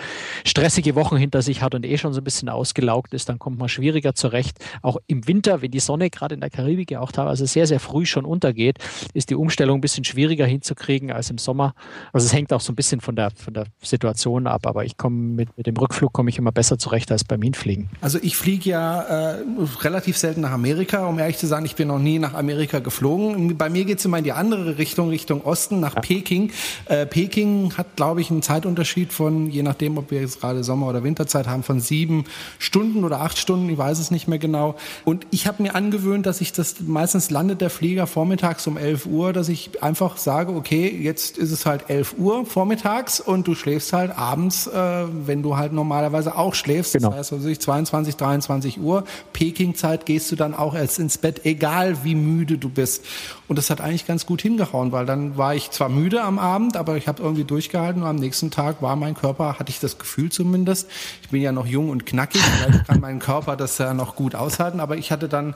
stressige 0.45 0.95
Wochen 0.95 1.17
hinter 1.17 1.43
sich 1.43 1.63
hat 1.63 1.75
und 1.75 1.85
eh 1.85 1.99
schon 1.99 2.13
so 2.13 2.21
ein 2.21 2.25
bisschen 2.25 2.49
ausgelaugt 2.49 3.15
ist, 3.15 3.29
dann 3.29 3.39
kommt 3.39 3.59
man 3.59 3.69
schwieriger 3.69 4.15
zurecht. 4.15 4.59
Auch 4.83 4.99
im 5.07 5.27
Winter, 5.27 5.63
wenn 5.63 5.71
die 5.71 5.81
Sonne 5.81 6.11
gerade 6.11 6.35
in 6.35 6.41
der 6.41 6.51
Karibik 6.51 6.91
ja 6.91 7.01
auch 7.01 7.13
teilweise 7.13 7.47
sehr, 7.47 7.67
sehr 7.67 7.81
früh 7.81 8.07
schon 8.07 8.25
untergeht, 8.25 8.66
geht, 8.67 8.79
ist 9.15 9.31
die 9.31 9.35
Umstellung 9.35 9.79
ein 9.79 9.81
bisschen 9.81 10.05
schwieriger 10.05 10.47
hinzukriegen 10.47 11.13
als 11.13 11.31
im 11.31 11.39
Sommer. 11.39 11.75
Also 12.13 12.27
es 12.27 12.33
hängt 12.33 12.53
auch 12.53 12.61
so 12.61 12.73
ein 12.73 12.77
bisschen 12.77 13.01
von 13.01 13.17
der, 13.17 13.31
von 13.37 13.55
der 13.55 13.67
Situation 13.83 14.47
ab, 14.47 14.67
aber 14.67 14.85
ich 14.85 14.97
komme 14.97 15.17
mit, 15.17 15.57
mit 15.57 15.67
dem 15.67 15.77
Rückflug 15.77 16.13
komme 16.13 16.31
ich 16.31 16.39
immer 16.39 16.53
besser 16.53 16.79
zurecht 16.79 17.13
als 17.13 17.25
beim 17.25 17.43
Hinfliegen. 17.43 17.91
Also 18.01 18.19
ich 18.23 18.37
fliege 18.37 18.71
ja 18.71 19.03
äh, 19.03 19.45
relativ 19.83 20.17
selten 20.17 20.41
nach 20.41 20.51
Amerika, 20.51 21.07
um 21.07 21.19
ehrlich 21.19 21.39
zu 21.39 21.47
sagen, 21.47 21.65
ich 21.65 21.77
bin 21.77 21.89
noch 21.89 21.99
nie 21.99 22.19
nach 22.19 22.35
Amerika 22.35 22.81
geflogen. 22.81 23.57
Bei 23.57 23.69
mir 23.69 23.85
geht 23.85 23.99
es 23.99 24.05
immer 24.05 24.19
in 24.19 24.25
die 24.25 24.33
andere 24.33 24.79
Richtung, 24.79 25.11
Richtung 25.11 25.43
Osten, 25.43 25.81
nach 25.81 25.95
ja. 25.95 26.01
Peking. 26.01 26.51
Äh, 26.87 27.07
Peking 27.07 27.75
hat, 27.77 27.97
glaube 27.97 28.21
ich, 28.21 28.31
einen 28.31 28.43
Zeitunterschied 28.43 29.13
von, 29.13 29.51
je 29.51 29.63
nachdem, 29.63 29.99
ob 29.99 30.11
wir 30.11 30.21
jetzt 30.21 30.41
gerade 30.41 30.65
Sommer- 30.65 30.89
oder 30.89 31.05
Winterzeit 31.05 31.47
haben, 31.47 31.63
von 31.63 31.81
sieben 31.81 32.25
Stunden 32.59 33.05
oder 33.05 33.21
acht 33.21 33.39
Stunden, 33.39 33.69
ich 33.69 33.79
weiß 33.79 33.99
es 33.99 34.11
nicht 34.11 34.29
mehr 34.29 34.39
genau. 34.39 34.77
Und 35.05 35.27
ich 35.31 35.47
habe 35.47 35.63
mir 35.63 35.75
angewöhnt, 35.75 36.27
dass 36.27 36.41
ich 36.41 36.53
das, 36.53 36.81
meistens 36.81 37.31
landet 37.31 37.61
der 37.61 37.71
Flieger 37.71 38.07
vormittags 38.07 38.56
um 38.67 38.77
11 38.77 39.07
Uhr, 39.07 39.33
dass 39.33 39.49
ich 39.49 39.83
einfach 39.83 40.17
sage, 40.17 40.53
okay, 40.53 40.89
jetzt 40.89 41.37
ist 41.37 41.51
es 41.51 41.67
halt 41.67 41.91
11 41.91 42.15
Uhr 42.19 42.47
vormittags 42.47 43.19
und 43.19 43.49
du 43.49 43.57
schläfst 43.57 43.93
halt 43.93 44.17
abends, 44.17 44.69
äh, 44.69 45.05
wenn 45.27 45.43
du 45.43 45.57
halt 45.57 45.73
normalerweise 45.73 46.39
auch 46.39 46.55
schläfst. 46.55 46.93
Genau. 46.93 47.09
Das 47.09 47.33
heißt, 47.33 47.33
also 47.33 47.53
22, 47.53 48.15
23 48.15 48.81
Uhr, 48.81 49.05
Peking-Zeit 49.33 50.07
gehst 50.07 50.31
du 50.31 50.37
dann 50.37 50.55
auch 50.55 50.75
erst 50.75 51.01
ins 51.01 51.19
Bett, 51.19 51.45
egal 51.45 52.05
wie 52.05 52.15
müde 52.15 52.57
du 52.57 52.69
bist. 52.69 53.05
Und 53.49 53.57
das 53.57 53.71
hat 53.71 53.81
eigentlich 53.81 54.07
ganz 54.07 54.27
gut 54.27 54.43
hingehauen, 54.43 54.93
weil 54.93 55.07
dann 55.07 55.37
war 55.37 55.55
ich 55.55 55.71
zwar 55.71 55.89
müde 55.89 56.23
am 56.23 56.39
Abend, 56.39 56.77
aber 56.77 56.97
ich 56.97 57.09
habe 57.09 57.23
irgendwie 57.23 57.45
durchgehalten 57.45 58.03
und 58.03 58.09
am 58.09 58.17
nächsten 58.17 58.51
Tag 58.51 58.83
war 58.83 58.97
mein 58.97 59.15
Körper, 59.15 59.59
hatte 59.59 59.71
ich 59.71 59.81
das 59.81 59.99
Gefühl 59.99 60.31
zumindest, 60.31 60.89
ich 61.23 61.31
bin 61.31 61.43
ja 61.43 61.53
noch 61.53 61.67
jung 61.67 61.91
und 61.91 62.07
knackig, 62.07 62.41
vielleicht 62.41 62.87
kann 62.87 63.01
mein 63.01 63.19
Körper 63.19 63.57
das 63.57 63.79
ja 63.79 63.95
noch 63.95 64.17
gut 64.17 64.35
aushalten, 64.35 64.81
aber 64.81 64.97
ich 64.97 65.11
hatte 65.11 65.29
dann 65.29 65.55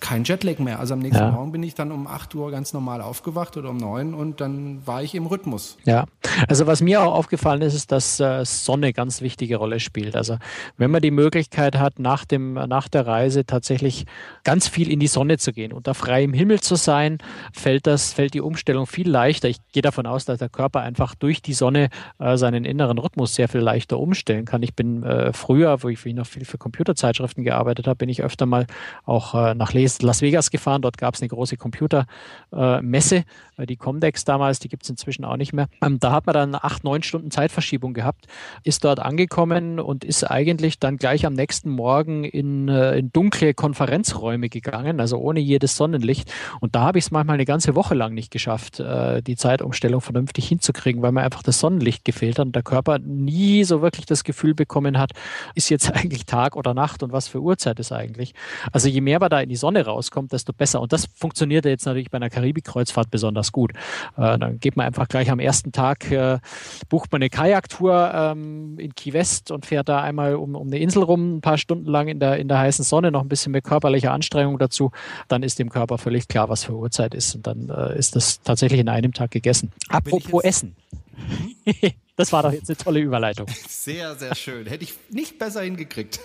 kein 0.00 0.24
Jetlag 0.24 0.58
mehr. 0.58 0.78
Also 0.78 0.94
am 0.94 1.00
nächsten 1.00 1.22
ja. 1.22 1.30
Morgen 1.30 1.52
bin 1.52 1.62
ich 1.62 1.74
dann 1.74 1.92
um 1.92 2.06
8 2.06 2.34
Uhr 2.34 2.50
ganz 2.50 2.72
normal 2.72 3.00
aufgewacht 3.00 3.56
oder 3.56 3.70
um 3.70 3.76
9 3.76 4.14
und 4.14 4.40
dann 4.40 4.86
war 4.86 5.02
ich 5.02 5.14
im 5.14 5.26
Rhythmus. 5.26 5.76
Ja, 5.84 6.04
also 6.48 6.66
was 6.66 6.80
mir 6.80 7.02
auch 7.02 7.14
aufgefallen 7.14 7.62
ist, 7.62 7.74
ist, 7.74 7.92
dass 7.92 8.20
äh, 8.20 8.44
Sonne 8.44 8.92
ganz 8.92 9.20
wichtige 9.20 9.56
Rolle 9.56 9.80
spielt. 9.80 10.16
Also 10.16 10.38
wenn 10.76 10.90
man 10.90 11.02
die 11.02 11.10
Möglichkeit 11.10 11.78
hat, 11.78 11.98
nach, 11.98 12.24
dem, 12.24 12.54
nach 12.54 12.88
der 12.88 13.06
Reise 13.06 13.44
tatsächlich 13.44 14.06
ganz 14.44 14.68
viel 14.68 14.90
in 14.90 15.00
die 15.00 15.06
Sonne 15.06 15.38
zu 15.38 15.52
gehen, 15.52 15.72
unter 15.72 15.94
freiem 15.94 16.32
Himmel 16.32 16.60
zu 16.60 16.76
sein, 16.76 17.18
fällt, 17.52 17.86
das, 17.86 18.12
fällt 18.12 18.34
die 18.34 18.40
Umstellung 18.40 18.86
viel 18.86 19.08
leichter. 19.08 19.48
Ich 19.48 19.58
gehe 19.72 19.82
davon 19.82 20.06
aus, 20.06 20.24
dass 20.24 20.38
der 20.38 20.48
Körper 20.48 20.80
einfach 20.80 21.14
durch 21.14 21.42
die 21.42 21.54
Sonne 21.54 21.88
äh, 22.18 22.36
seinen 22.36 22.64
inneren 22.64 22.98
Rhythmus 22.98 23.34
sehr 23.34 23.48
viel 23.48 23.60
leichter 23.60 23.98
umstellen 23.98 24.44
kann. 24.44 24.62
Ich 24.62 24.74
bin 24.74 25.02
äh, 25.02 25.32
früher, 25.32 25.82
wo 25.82 25.88
ich, 25.88 26.04
noch 26.08 26.26
viel 26.26 26.44
für 26.44 26.56
Computerzeitschriften 26.56 27.44
gearbeitet 27.44 27.86
habe, 27.86 27.96
bin 27.96 28.08
ich 28.08 28.22
öfter 28.22 28.46
mal 28.46 28.66
auch 29.04 29.34
äh, 29.34 29.54
nach 29.54 29.72
Lesen 29.72 29.87
Las 30.02 30.22
Vegas 30.22 30.50
gefahren. 30.50 30.82
Dort 30.82 30.98
gab 30.98 31.14
es 31.14 31.20
eine 31.20 31.28
große 31.28 31.56
Computermesse, 31.56 33.24
äh, 33.56 33.66
die 33.66 33.76
Comdex 33.76 34.24
damals, 34.24 34.58
die 34.58 34.68
gibt 34.68 34.84
es 34.84 34.90
inzwischen 34.90 35.24
auch 35.24 35.36
nicht 35.36 35.52
mehr. 35.52 35.68
Ähm, 35.82 35.98
da 36.00 36.12
hat 36.12 36.26
man 36.26 36.34
dann 36.34 36.54
acht, 36.54 36.84
neun 36.84 37.02
Stunden 37.02 37.30
Zeitverschiebung 37.30 37.94
gehabt, 37.94 38.26
ist 38.64 38.84
dort 38.84 39.00
angekommen 39.00 39.80
und 39.80 40.04
ist 40.04 40.24
eigentlich 40.24 40.78
dann 40.78 40.96
gleich 40.96 41.26
am 41.26 41.34
nächsten 41.34 41.70
Morgen 41.70 42.24
in, 42.24 42.68
äh, 42.68 42.98
in 42.98 43.12
dunkle 43.12 43.54
Konferenzräume 43.54 44.48
gegangen, 44.48 45.00
also 45.00 45.18
ohne 45.18 45.40
jedes 45.40 45.76
Sonnenlicht. 45.76 46.32
Und 46.60 46.74
da 46.74 46.82
habe 46.82 46.98
ich 46.98 47.06
es 47.06 47.10
manchmal 47.10 47.34
eine 47.34 47.44
ganze 47.44 47.74
Woche 47.74 47.94
lang 47.94 48.14
nicht 48.14 48.30
geschafft, 48.30 48.80
äh, 48.80 49.22
die 49.22 49.36
Zeitumstellung 49.36 50.00
vernünftig 50.00 50.48
hinzukriegen, 50.48 51.02
weil 51.02 51.12
mir 51.12 51.22
einfach 51.22 51.42
das 51.42 51.60
Sonnenlicht 51.60 52.04
gefehlt 52.04 52.38
hat 52.38 52.46
und 52.46 52.56
der 52.56 52.62
Körper 52.62 52.98
nie 52.98 53.64
so 53.64 53.82
wirklich 53.82 54.06
das 54.06 54.24
Gefühl 54.24 54.54
bekommen 54.54 54.98
hat, 54.98 55.12
ist 55.54 55.68
jetzt 55.68 55.90
eigentlich 55.94 56.26
Tag 56.26 56.56
oder 56.56 56.74
Nacht 56.74 57.02
und 57.02 57.12
was 57.12 57.28
für 57.28 57.40
Uhrzeit 57.40 57.78
ist 57.80 57.92
eigentlich. 57.92 58.34
Also 58.72 58.88
je 58.88 59.00
mehr 59.00 59.20
man 59.20 59.30
da 59.30 59.40
in 59.40 59.48
die 59.48 59.56
Sonne 59.56 59.77
rauskommt, 59.82 60.32
desto 60.32 60.52
besser. 60.52 60.80
Und 60.80 60.92
das 60.92 61.08
funktioniert 61.14 61.64
jetzt 61.64 61.86
natürlich 61.86 62.10
bei 62.10 62.16
einer 62.16 62.30
Karibik-Kreuzfahrt 62.30 63.10
besonders 63.10 63.52
gut. 63.52 63.72
Äh, 64.16 64.38
dann 64.38 64.58
geht 64.58 64.76
man 64.76 64.86
einfach 64.86 65.08
gleich 65.08 65.30
am 65.30 65.40
ersten 65.40 65.72
Tag, 65.72 66.10
äh, 66.10 66.38
bucht 66.88 67.12
man 67.12 67.22
eine 67.22 67.30
Kajaktour 67.30 68.12
ähm, 68.14 68.78
in 68.78 68.94
Key 68.94 69.12
West 69.12 69.50
und 69.50 69.66
fährt 69.66 69.88
da 69.88 70.02
einmal 70.02 70.36
um, 70.36 70.54
um 70.54 70.66
eine 70.66 70.78
Insel 70.78 71.02
rum, 71.02 71.36
ein 71.36 71.40
paar 71.40 71.58
Stunden 71.58 71.86
lang 71.86 72.08
in 72.08 72.20
der, 72.20 72.38
in 72.38 72.48
der 72.48 72.58
heißen 72.58 72.84
Sonne, 72.84 73.10
noch 73.10 73.22
ein 73.22 73.28
bisschen 73.28 73.52
mit 73.52 73.64
körperlicher 73.64 74.12
Anstrengung 74.12 74.58
dazu. 74.58 74.90
Dann 75.28 75.42
ist 75.42 75.58
dem 75.58 75.70
Körper 75.70 75.98
völlig 75.98 76.28
klar, 76.28 76.48
was 76.48 76.64
für 76.64 76.74
Uhrzeit 76.74 77.14
ist. 77.14 77.34
Und 77.34 77.46
dann 77.46 77.68
äh, 77.68 77.98
ist 77.98 78.16
das 78.16 78.40
tatsächlich 78.42 78.80
in 78.80 78.88
einem 78.88 79.12
Tag 79.12 79.30
gegessen. 79.30 79.72
Apropos 79.88 80.44
Essen. 80.44 80.76
Das 82.18 82.32
war 82.32 82.42
doch 82.42 82.52
jetzt 82.52 82.68
eine 82.68 82.76
tolle 82.84 82.98
Überleitung. 82.98 83.46
Sehr, 83.68 84.16
sehr 84.16 84.34
schön. 84.34 84.66
Hätte 84.66 84.82
ich 84.82 84.94
nicht 85.08 85.38
besser 85.38 85.62
hingekriegt. 85.62 86.18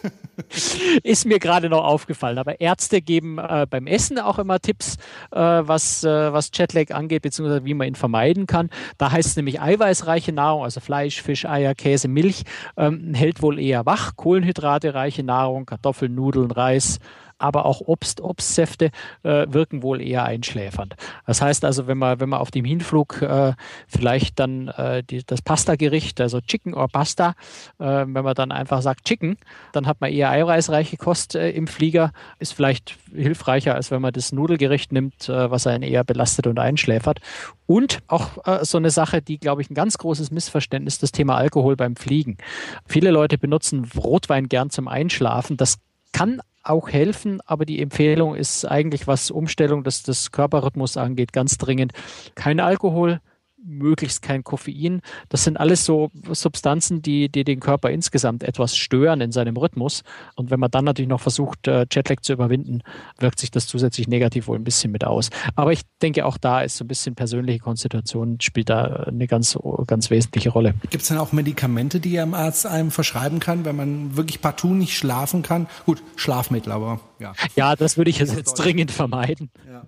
Ist 1.03 1.25
mir 1.25 1.37
gerade 1.37 1.69
noch 1.69 1.83
aufgefallen. 1.83 2.39
Aber 2.39 2.59
Ärzte 2.59 2.99
geben 2.99 3.37
äh, 3.37 3.67
beim 3.69 3.85
Essen 3.85 4.17
auch 4.17 4.39
immer 4.39 4.59
Tipps, 4.59 4.97
äh, 5.31 5.37
was, 5.37 6.03
äh, 6.03 6.33
was 6.33 6.49
Jetlag 6.51 6.89
angeht, 6.91 7.21
beziehungsweise 7.21 7.63
wie 7.63 7.75
man 7.75 7.87
ihn 7.87 7.95
vermeiden 7.95 8.47
kann. 8.47 8.71
Da 8.97 9.11
heißt 9.11 9.29
es 9.29 9.35
nämlich 9.35 9.61
eiweißreiche 9.61 10.33
Nahrung, 10.33 10.63
also 10.63 10.79
Fleisch, 10.79 11.21
Fisch, 11.21 11.45
Eier, 11.45 11.75
Käse, 11.75 12.07
Milch, 12.07 12.43
ähm, 12.75 13.13
hält 13.13 13.43
wohl 13.43 13.59
eher 13.59 13.85
wach. 13.85 14.15
Kohlenhydrate 14.15 14.95
reiche 14.95 15.23
Nahrung, 15.23 15.67
Kartoffeln, 15.67 16.15
Nudeln, 16.15 16.49
Reis, 16.49 16.97
aber 17.43 17.65
auch 17.65 17.81
Obst, 17.81 18.21
Obstsäfte 18.21 18.89
äh, 19.23 19.45
wirken 19.49 19.83
wohl 19.83 20.01
eher 20.01 20.23
einschläfernd. 20.23 20.95
Das 21.27 21.41
heißt 21.41 21.65
also, 21.65 21.87
wenn 21.87 21.97
man, 21.97 22.19
wenn 22.19 22.29
man 22.29 22.39
auf 22.39 22.51
dem 22.51 22.65
Hinflug 22.65 23.21
äh, 23.21 23.53
vielleicht 23.87 24.39
dann 24.39 24.69
äh, 24.69 25.03
die, 25.03 25.23
das 25.25 25.41
Pasta-Gericht, 25.41 26.21
also 26.21 26.39
Chicken 26.39 26.73
or 26.73 26.87
Pasta, 26.87 27.35
äh, 27.79 27.85
wenn 27.85 28.23
man 28.23 28.33
dann 28.33 28.51
einfach 28.51 28.81
sagt 28.81 29.05
Chicken, 29.05 29.37
dann 29.73 29.87
hat 29.87 29.99
man 29.99 30.11
eher 30.11 30.29
eiweißreiche 30.29 30.97
Kost 30.97 31.35
äh, 31.35 31.51
im 31.51 31.67
Flieger, 31.67 32.13
ist 32.39 32.53
vielleicht 32.53 32.95
hilfreicher, 33.13 33.75
als 33.75 33.91
wenn 33.91 34.01
man 34.01 34.13
das 34.13 34.31
Nudelgericht 34.31 34.91
nimmt, 34.93 35.27
äh, 35.27 35.51
was 35.51 35.67
einen 35.67 35.83
eher 35.83 36.03
belastet 36.03 36.47
und 36.47 36.59
einschläfert. 36.59 37.19
Und 37.65 37.99
auch 38.07 38.37
so 38.63 38.77
eine 38.77 38.91
Sache, 38.91 39.21
die, 39.21 39.39
glaube 39.39 39.61
ich, 39.61 39.69
ein 39.69 39.73
ganz 39.73 39.97
großes 39.97 40.31
Missverständnis, 40.31 40.99
das 40.99 41.13
Thema 41.13 41.37
Alkohol 41.37 41.77
beim 41.77 41.95
Fliegen. 41.95 42.37
Viele 42.85 43.09
Leute 43.09 43.37
benutzen 43.37 43.89
Rotwein 43.95 44.49
gern 44.49 44.69
zum 44.69 44.89
Einschlafen. 44.89 45.55
Das 45.55 45.79
kann 46.11 46.41
auch 46.63 46.89
helfen, 46.89 47.41
aber 47.45 47.65
die 47.65 47.81
Empfehlung 47.81 48.35
ist 48.35 48.65
eigentlich, 48.65 49.07
was 49.07 49.31
Umstellung 49.31 49.83
des, 49.83 50.03
des 50.03 50.31
Körperrhythmus 50.31 50.97
angeht, 50.97 51.33
ganz 51.33 51.57
dringend. 51.57 51.93
Kein 52.35 52.59
Alkohol, 52.59 53.19
möglichst 53.65 54.21
kein 54.21 54.43
Koffein. 54.43 55.01
Das 55.29 55.43
sind 55.43 55.57
alles 55.57 55.85
so 55.85 56.11
Substanzen, 56.31 57.01
die, 57.01 57.29
die 57.29 57.43
den 57.43 57.59
Körper 57.59 57.89
insgesamt 57.89 58.43
etwas 58.43 58.75
stören 58.75 59.21
in 59.21 59.31
seinem 59.31 59.57
Rhythmus. 59.57 60.03
Und 60.35 60.51
wenn 60.51 60.59
man 60.59 60.71
dann 60.71 60.85
natürlich 60.85 61.09
noch 61.09 61.21
versucht, 61.21 61.67
äh, 61.67 61.85
Jetlag 61.91 62.21
zu 62.21 62.33
überwinden, 62.33 62.81
wirkt 63.19 63.39
sich 63.39 63.51
das 63.51 63.67
zusätzlich 63.67 64.07
negativ 64.07 64.47
wohl 64.47 64.57
ein 64.57 64.63
bisschen 64.63 64.91
mit 64.91 65.05
aus. 65.05 65.29
Aber 65.55 65.71
ich 65.71 65.81
denke, 66.01 66.25
auch 66.25 66.37
da 66.37 66.61
ist 66.61 66.77
so 66.77 66.83
ein 66.83 66.87
bisschen 66.87 67.15
persönliche 67.15 67.59
Konstitution 67.59 68.37
spielt 68.41 68.69
da 68.69 68.83
eine 69.07 69.27
ganz, 69.27 69.57
ganz 69.87 70.09
wesentliche 70.09 70.49
Rolle. 70.49 70.75
Gibt 70.89 71.03
es 71.03 71.09
denn 71.09 71.17
auch 71.17 71.31
Medikamente, 71.31 71.99
die 71.99 72.19
ein 72.19 72.33
Arzt 72.33 72.65
einem 72.65 72.91
verschreiben 72.91 73.39
kann, 73.39 73.65
wenn 73.65 73.75
man 73.75 74.15
wirklich 74.15 74.41
partout 74.41 74.73
nicht 74.73 74.97
schlafen 74.97 75.41
kann? 75.41 75.67
Gut, 75.85 76.01
Schlafmittel, 76.15 76.71
aber 76.71 76.99
Ja, 77.23 77.33
ja 77.55 77.75
das 77.75 77.97
würde 77.97 78.09
ich 78.09 78.19
jetzt, 78.19 78.35
jetzt 78.35 78.53
dringend 78.55 78.91
vermeiden. 78.91 79.49
Ja. 79.67 79.85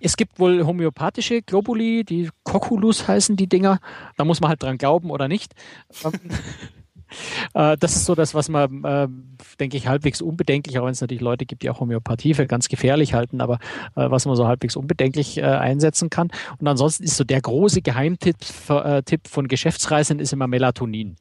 Es 0.00 0.16
gibt 0.16 0.38
wohl 0.38 0.64
homöopathische 0.64 1.42
Globuli, 1.42 2.04
die 2.04 2.30
Coculus 2.44 3.06
heißen 3.06 3.36
die 3.36 3.46
Dinger. 3.46 3.80
Da 4.16 4.24
muss 4.24 4.40
man 4.40 4.50
halt 4.50 4.62
dran 4.62 4.78
glauben 4.78 5.10
oder 5.10 5.28
nicht. 5.28 5.54
Äh, 7.54 7.76
das 7.78 7.96
ist 7.96 8.04
so 8.04 8.14
das, 8.14 8.34
was 8.34 8.48
man, 8.48 8.84
äh, 8.84 9.08
denke 9.60 9.76
ich, 9.76 9.86
halbwegs 9.86 10.20
unbedenklich, 10.20 10.78
auch 10.78 10.84
wenn 10.84 10.92
es 10.92 11.00
natürlich 11.00 11.22
Leute 11.22 11.46
gibt, 11.46 11.62
die 11.62 11.70
auch 11.70 11.80
Homöopathie 11.80 12.34
für 12.34 12.46
ganz 12.46 12.68
gefährlich 12.68 13.14
halten, 13.14 13.40
aber 13.40 13.58
äh, 13.94 14.10
was 14.10 14.26
man 14.26 14.36
so 14.36 14.46
halbwegs 14.46 14.76
unbedenklich 14.76 15.42
einsetzen 15.42 16.10
kann. 16.10 16.30
Und 16.58 16.66
ansonsten 16.66 17.04
ist 17.04 17.16
so 17.16 17.24
der 17.24 17.40
große 17.40 17.82
Geheimtipp 17.82 18.36
Tipp 19.04 19.28
von 19.28 19.48
Geschäftsreisenden 19.48 20.22
ist 20.22 20.32
immer 20.32 20.46
Melatonin. 20.46 21.16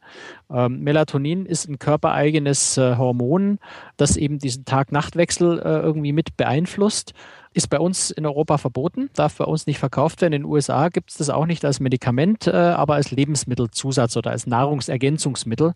Ähm, 0.49 0.79
Melatonin 0.81 1.45
ist 1.45 1.67
ein 1.67 1.79
körpereigenes 1.79 2.77
Hormon, 2.77 3.59
das 3.97 4.17
eben 4.17 4.39
diesen 4.39 4.65
Tag-Nacht-Wechsel 4.65 5.59
irgendwie 5.59 6.13
mit 6.13 6.37
beeinflusst 6.37 7.13
ist 7.55 7.69
bei 7.69 7.79
uns 7.79 8.11
in 8.11 8.25
Europa 8.25 8.57
verboten, 8.57 9.09
darf 9.13 9.37
bei 9.37 9.45
uns 9.45 9.65
nicht 9.65 9.79
verkauft 9.79 10.21
werden. 10.21 10.33
In 10.33 10.41
den 10.41 10.51
USA 10.51 10.89
gibt 10.89 11.11
es 11.11 11.17
das 11.17 11.29
auch 11.29 11.45
nicht 11.45 11.63
als 11.63 11.79
Medikament, 11.79 12.47
äh, 12.47 12.51
aber 12.51 12.95
als 12.95 13.11
Lebensmittelzusatz 13.11 14.17
oder 14.17 14.31
als 14.31 14.45
Nahrungsergänzungsmittel 14.45 15.73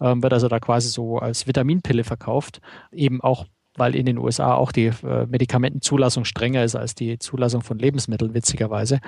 ähm, 0.00 0.22
wird 0.22 0.32
also 0.32 0.48
da 0.48 0.58
quasi 0.58 0.88
so 0.88 1.18
als 1.18 1.46
Vitaminpille 1.46 2.02
verkauft. 2.02 2.60
Eben 2.92 3.20
auch 3.20 3.44
weil 3.78 3.94
in 3.94 4.06
den 4.06 4.18
USA 4.18 4.54
auch 4.54 4.72
die 4.72 4.86
äh, 4.86 5.26
Medikamentenzulassung 5.26 6.24
strenger 6.24 6.64
ist 6.64 6.76
als 6.76 6.94
die 6.94 7.18
Zulassung 7.18 7.62
von 7.62 7.78
Lebensmitteln, 7.78 8.34
witzigerweise. 8.34 9.00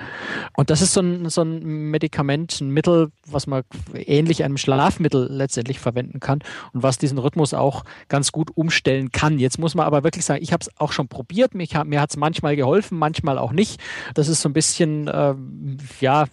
Und 0.55 0.69
das 0.69 0.81
ist 0.81 0.93
so 0.93 1.01
ein, 1.01 1.29
so 1.29 1.41
ein 1.41 1.63
Medikament, 1.91 2.59
ein 2.61 2.69
Mittel, 2.69 3.11
was 3.27 3.47
man 3.47 3.63
ähnlich 3.93 4.43
einem 4.43 4.57
Schlafmittel 4.57 5.27
letztendlich 5.29 5.79
verwenden 5.79 6.19
kann 6.19 6.39
und 6.73 6.83
was 6.83 6.97
diesen 6.97 7.17
Rhythmus 7.17 7.53
auch 7.53 7.83
ganz 8.07 8.31
gut 8.31 8.51
umstellen 8.55 9.11
kann. 9.11 9.39
Jetzt 9.39 9.59
muss 9.59 9.75
man 9.75 9.85
aber 9.85 10.03
wirklich 10.03 10.25
sagen, 10.25 10.43
ich 10.43 10.53
habe 10.53 10.61
es 10.61 10.69
auch 10.79 10.91
schon 10.91 11.07
probiert, 11.07 11.53
mich, 11.53 11.73
mir 11.85 12.01
hat 12.01 12.09
es 12.09 12.17
manchmal 12.17 12.55
geholfen, 12.55 12.97
manchmal 12.97 13.37
auch 13.37 13.51
nicht. 13.51 13.81
Das 14.13 14.27
ist 14.27 14.41
so 14.41 14.49
ein 14.49 14.53
bisschen, 14.53 15.07
äh, 15.07 15.35
ja, 15.99 16.25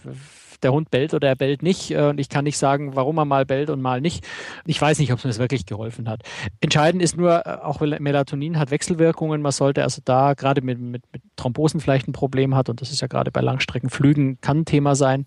der 0.63 0.73
Hund 0.73 0.91
bellt 0.91 1.15
oder 1.15 1.29
er 1.29 1.37
bellt 1.37 1.63
nicht. 1.63 1.91
Äh, 1.91 2.09
und 2.09 2.19
ich 2.19 2.29
kann 2.29 2.45
nicht 2.45 2.59
sagen, 2.59 2.97
warum 2.97 3.19
er 3.19 3.25
mal 3.25 3.45
bellt 3.45 3.71
und 3.71 3.81
mal 3.81 4.01
nicht. 4.01 4.27
Ich 4.67 4.81
weiß 4.81 4.99
nicht, 4.99 5.13
ob 5.13 5.19
es 5.19 5.25
mir 5.25 5.43
wirklich 5.43 5.67
geholfen 5.67 6.09
hat. 6.09 6.23
Entscheidend 6.61 7.03
ist 7.03 7.17
nur, 7.17 7.47
äh, 7.47 7.59
auch 7.63 7.81
Melatonin 7.81 8.59
hat 8.59 8.71
Wechselwirkungen. 8.71 9.43
Man 9.43 9.53
sollte 9.53 9.83
also 9.83 10.01
da 10.05 10.35
gerade 10.35 10.63
mit, 10.63 10.79
mit, 10.79 11.03
mit 11.13 11.23
Thrombosen 11.37 11.81
vielleicht 11.81 12.09
ein 12.09 12.13
Problem 12.13 12.55
hat. 12.55 12.69
Und 12.69 12.81
das 12.81 12.91
ist 12.91 13.01
ja 13.01 13.09
gerade 13.09 13.31
bei 13.31 13.41
Langstreckenflügen 13.41 14.41
kann 14.41 14.59
ein 14.59 14.65
Thema 14.65 14.95
sein. 14.95 15.27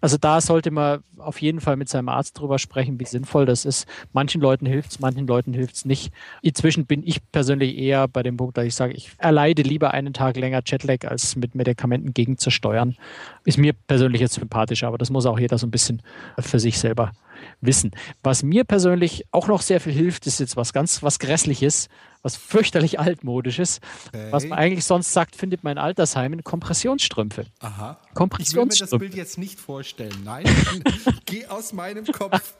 Also 0.00 0.16
da 0.16 0.40
sollte 0.40 0.70
man 0.70 1.02
auf 1.18 1.40
jeden 1.40 1.60
Fall 1.60 1.76
mit 1.76 1.88
seinem 1.88 2.08
Arzt 2.08 2.38
drüber 2.38 2.58
sprechen, 2.58 2.98
wie 2.98 3.04
sinnvoll 3.04 3.46
das 3.46 3.64
ist. 3.64 3.86
Manchen 4.12 4.40
Leuten 4.40 4.66
hilft 4.66 4.92
es, 4.92 5.00
manchen 5.00 5.26
Leuten 5.26 5.52
hilft 5.54 5.76
es 5.76 5.84
nicht. 5.84 6.12
Inzwischen 6.42 6.86
bin 6.86 7.02
ich 7.06 7.20
persönlich 7.30 7.78
eher 7.78 8.08
bei 8.08 8.22
dem 8.22 8.36
Punkt, 8.36 8.56
dass 8.56 8.66
ich 8.66 8.74
sage, 8.74 8.92
ich 8.92 9.12
erleide 9.18 9.62
lieber 9.62 9.92
einen 9.92 10.12
Tag 10.12 10.36
länger 10.36 10.62
Jetlag, 10.64 11.08
als 11.08 11.36
mit 11.36 11.54
Medikamenten 11.54 12.12
gegenzusteuern. 12.12 12.96
Ist 13.44 13.58
mir 13.58 13.72
persönlich 13.72 14.20
jetzt 14.20 14.34
sympathisch, 14.34 14.61
aber 14.70 14.98
das 14.98 15.10
muss 15.10 15.26
auch 15.26 15.38
jeder 15.38 15.58
so 15.58 15.66
ein 15.66 15.70
bisschen 15.70 16.02
für 16.38 16.60
sich 16.60 16.78
selber 16.78 17.12
wissen. 17.60 17.92
Was 18.22 18.42
mir 18.42 18.64
persönlich 18.64 19.24
auch 19.30 19.48
noch 19.48 19.62
sehr 19.62 19.80
viel 19.80 19.92
hilft, 19.92 20.26
ist 20.26 20.40
jetzt 20.40 20.56
was 20.56 20.72
ganz, 20.72 21.02
was 21.02 21.18
Grässliches, 21.18 21.88
was 22.22 22.36
fürchterlich 22.36 23.00
altmodisches. 23.00 23.80
Okay. 24.08 24.28
Was 24.30 24.46
man 24.46 24.58
eigentlich 24.58 24.84
sonst 24.84 25.12
sagt, 25.12 25.34
findet 25.36 25.64
man 25.64 25.72
in 25.72 25.78
Altersheimen 25.78 26.44
Kompressionsstrümpfe. 26.44 27.46
Aha. 27.60 27.98
Kompressionsstrümpfe. 28.14 28.74
Ich 28.74 28.80
will 28.80 28.86
mir 28.86 28.90
das 28.90 28.98
Bild 28.98 29.14
jetzt 29.14 29.38
nicht 29.38 29.58
vorstellen. 29.58 30.14
Nein, 30.24 30.44
geh 31.26 31.46
aus 31.46 31.72
meinem 31.72 32.04
Kopf. 32.06 32.54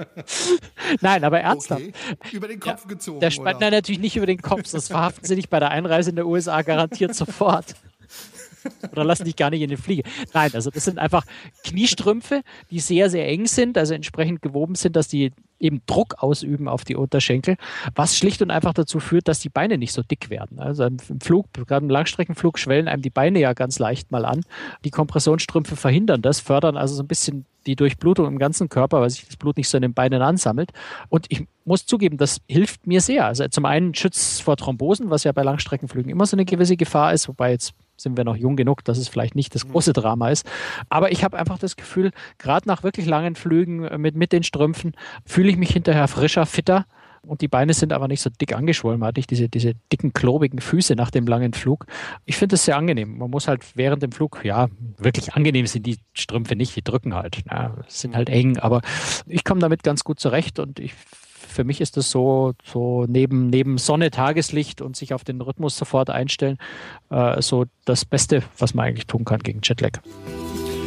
Nein, 1.00 1.24
aber 1.24 1.40
ernsthaft. 1.40 1.82
Okay. 1.82 2.36
Über 2.36 2.48
den 2.48 2.60
Kopf 2.60 2.82
ja, 2.84 2.88
gezogen. 2.88 3.20
Der 3.20 3.30
Nein, 3.40 3.72
natürlich 3.72 4.00
nicht 4.00 4.16
über 4.16 4.26
den 4.26 4.40
Kopf. 4.40 4.70
Das 4.70 4.88
verhaften 4.88 5.26
sie 5.26 5.36
dich 5.36 5.48
bei 5.48 5.58
der 5.58 5.70
Einreise 5.70 6.10
in 6.10 6.16
der 6.16 6.26
USA 6.26 6.62
garantiert 6.62 7.14
sofort. 7.14 7.74
Oder 8.92 9.04
lassen 9.04 9.24
dich 9.24 9.36
gar 9.36 9.50
nicht 9.50 9.62
in 9.62 9.68
den 9.68 9.78
Fliege. 9.78 10.02
Nein, 10.32 10.50
also 10.54 10.70
das 10.70 10.84
sind 10.84 10.98
einfach 10.98 11.24
Kniestrümpfe, 11.64 12.42
die 12.70 12.80
sehr, 12.80 13.10
sehr 13.10 13.28
eng 13.28 13.46
sind, 13.46 13.78
also 13.78 13.94
entsprechend 13.94 14.42
gewoben 14.42 14.74
sind, 14.74 14.96
dass 14.96 15.08
die 15.08 15.32
eben 15.58 15.82
Druck 15.86 16.22
ausüben 16.22 16.68
auf 16.68 16.84
die 16.84 16.96
Unterschenkel, 16.96 17.56
was 17.94 18.16
schlicht 18.16 18.42
und 18.42 18.50
einfach 18.50 18.72
dazu 18.72 18.98
führt, 18.98 19.28
dass 19.28 19.40
die 19.40 19.50
Beine 19.50 19.78
nicht 19.78 19.92
so 19.92 20.02
dick 20.02 20.30
werden. 20.30 20.58
Also 20.58 20.84
im 20.84 20.98
Flug, 21.20 21.52
gerade 21.52 21.84
im 21.84 21.90
Langstreckenflug, 21.90 22.58
schwellen 22.58 22.88
einem 22.88 23.02
die 23.02 23.10
Beine 23.10 23.40
ja 23.40 23.52
ganz 23.52 23.78
leicht 23.78 24.10
mal 24.10 24.24
an. 24.24 24.40
Die 24.84 24.90
Kompressionsstrümpfe 24.90 25.76
verhindern 25.76 26.22
das, 26.22 26.40
fördern 26.40 26.76
also 26.76 26.94
so 26.94 27.02
ein 27.02 27.08
bisschen 27.08 27.44
die 27.66 27.76
Durchblutung 27.76 28.26
im 28.26 28.38
ganzen 28.38 28.68
Körper, 28.68 29.00
weil 29.00 29.10
sich 29.10 29.26
das 29.26 29.36
Blut 29.36 29.56
nicht 29.56 29.68
so 29.68 29.76
in 29.76 29.82
den 29.82 29.94
Beinen 29.94 30.22
ansammelt. 30.22 30.70
Und 31.08 31.26
ich 31.28 31.46
muss 31.64 31.86
zugeben, 31.86 32.16
das 32.16 32.40
hilft 32.48 32.86
mir 32.86 33.00
sehr. 33.00 33.26
Also 33.26 33.46
zum 33.48 33.64
einen 33.64 33.94
schützt 33.94 34.42
vor 34.42 34.56
Thrombosen, 34.56 35.10
was 35.10 35.24
ja 35.24 35.32
bei 35.32 35.42
Langstreckenflügen 35.42 36.10
immer 36.10 36.26
so 36.26 36.36
eine 36.36 36.44
gewisse 36.44 36.76
Gefahr 36.76 37.12
ist, 37.12 37.28
wobei 37.28 37.52
jetzt 37.52 37.74
sind 38.00 38.16
wir 38.16 38.24
noch 38.24 38.36
jung 38.36 38.56
genug, 38.56 38.82
dass 38.84 38.98
es 38.98 39.08
vielleicht 39.08 39.34
nicht 39.34 39.54
das 39.54 39.66
mhm. 39.66 39.72
große 39.72 39.92
Drama 39.92 40.30
ist. 40.30 40.48
Aber 40.88 41.12
ich 41.12 41.22
habe 41.22 41.38
einfach 41.38 41.58
das 41.58 41.76
Gefühl, 41.76 42.12
gerade 42.38 42.66
nach 42.66 42.82
wirklich 42.82 43.06
langen 43.06 43.36
Flügen 43.36 43.84
äh, 43.84 43.98
mit, 43.98 44.14
mit 44.14 44.32
den 44.32 44.42
Strümpfen 44.42 44.94
fühle 45.26 45.50
ich 45.50 45.56
mich 45.56 45.70
hinterher 45.70 46.08
frischer, 46.08 46.46
fitter. 46.46 46.86
Und 47.26 47.42
die 47.42 47.48
Beine 47.48 47.74
sind 47.74 47.92
aber 47.92 48.08
nicht 48.08 48.22
so 48.22 48.30
dick 48.30 48.54
angeschwollen. 48.54 49.00
Man 49.00 49.08
hat 49.08 49.16
nicht 49.16 49.30
diese, 49.30 49.48
diese 49.48 49.74
dicken, 49.92 50.12
klobigen 50.12 50.60
Füße 50.60 50.94
nach 50.94 51.10
dem 51.10 51.26
langen 51.26 51.52
Flug. 51.52 51.86
Ich 52.24 52.36
finde 52.36 52.54
es 52.54 52.64
sehr 52.64 52.76
angenehm. 52.76 53.18
Man 53.18 53.30
muss 53.30 53.46
halt 53.46 53.62
während 53.76 54.02
dem 54.02 54.12
Flug, 54.12 54.40
ja, 54.44 54.68
wirklich 54.96 55.34
angenehm 55.34 55.66
sind 55.66 55.86
die 55.86 55.98
Strümpfe 56.14 56.56
nicht, 56.56 56.74
die 56.76 56.82
drücken 56.82 57.14
halt. 57.14 57.42
Ja, 57.50 57.76
sind 57.88 58.16
halt 58.16 58.30
eng, 58.30 58.58
aber 58.58 58.80
ich 59.26 59.44
komme 59.44 59.60
damit 59.60 59.82
ganz 59.82 60.02
gut 60.02 60.18
zurecht 60.18 60.58
und 60.58 60.78
ich 60.80 60.94
für 61.50 61.64
mich 61.64 61.80
ist 61.80 61.96
das 61.96 62.10
so, 62.10 62.52
so 62.64 63.06
neben, 63.08 63.48
neben 63.48 63.76
Sonne, 63.76 64.10
Tageslicht 64.10 64.80
und 64.80 64.96
sich 64.96 65.12
auf 65.12 65.24
den 65.24 65.40
Rhythmus 65.40 65.76
sofort 65.76 66.08
einstellen, 66.08 66.58
äh, 67.10 67.42
so 67.42 67.64
das 67.84 68.04
Beste, 68.04 68.42
was 68.58 68.72
man 68.72 68.86
eigentlich 68.86 69.06
tun 69.06 69.24
kann 69.24 69.40
gegen 69.40 69.60
Jetlag. 69.62 70.00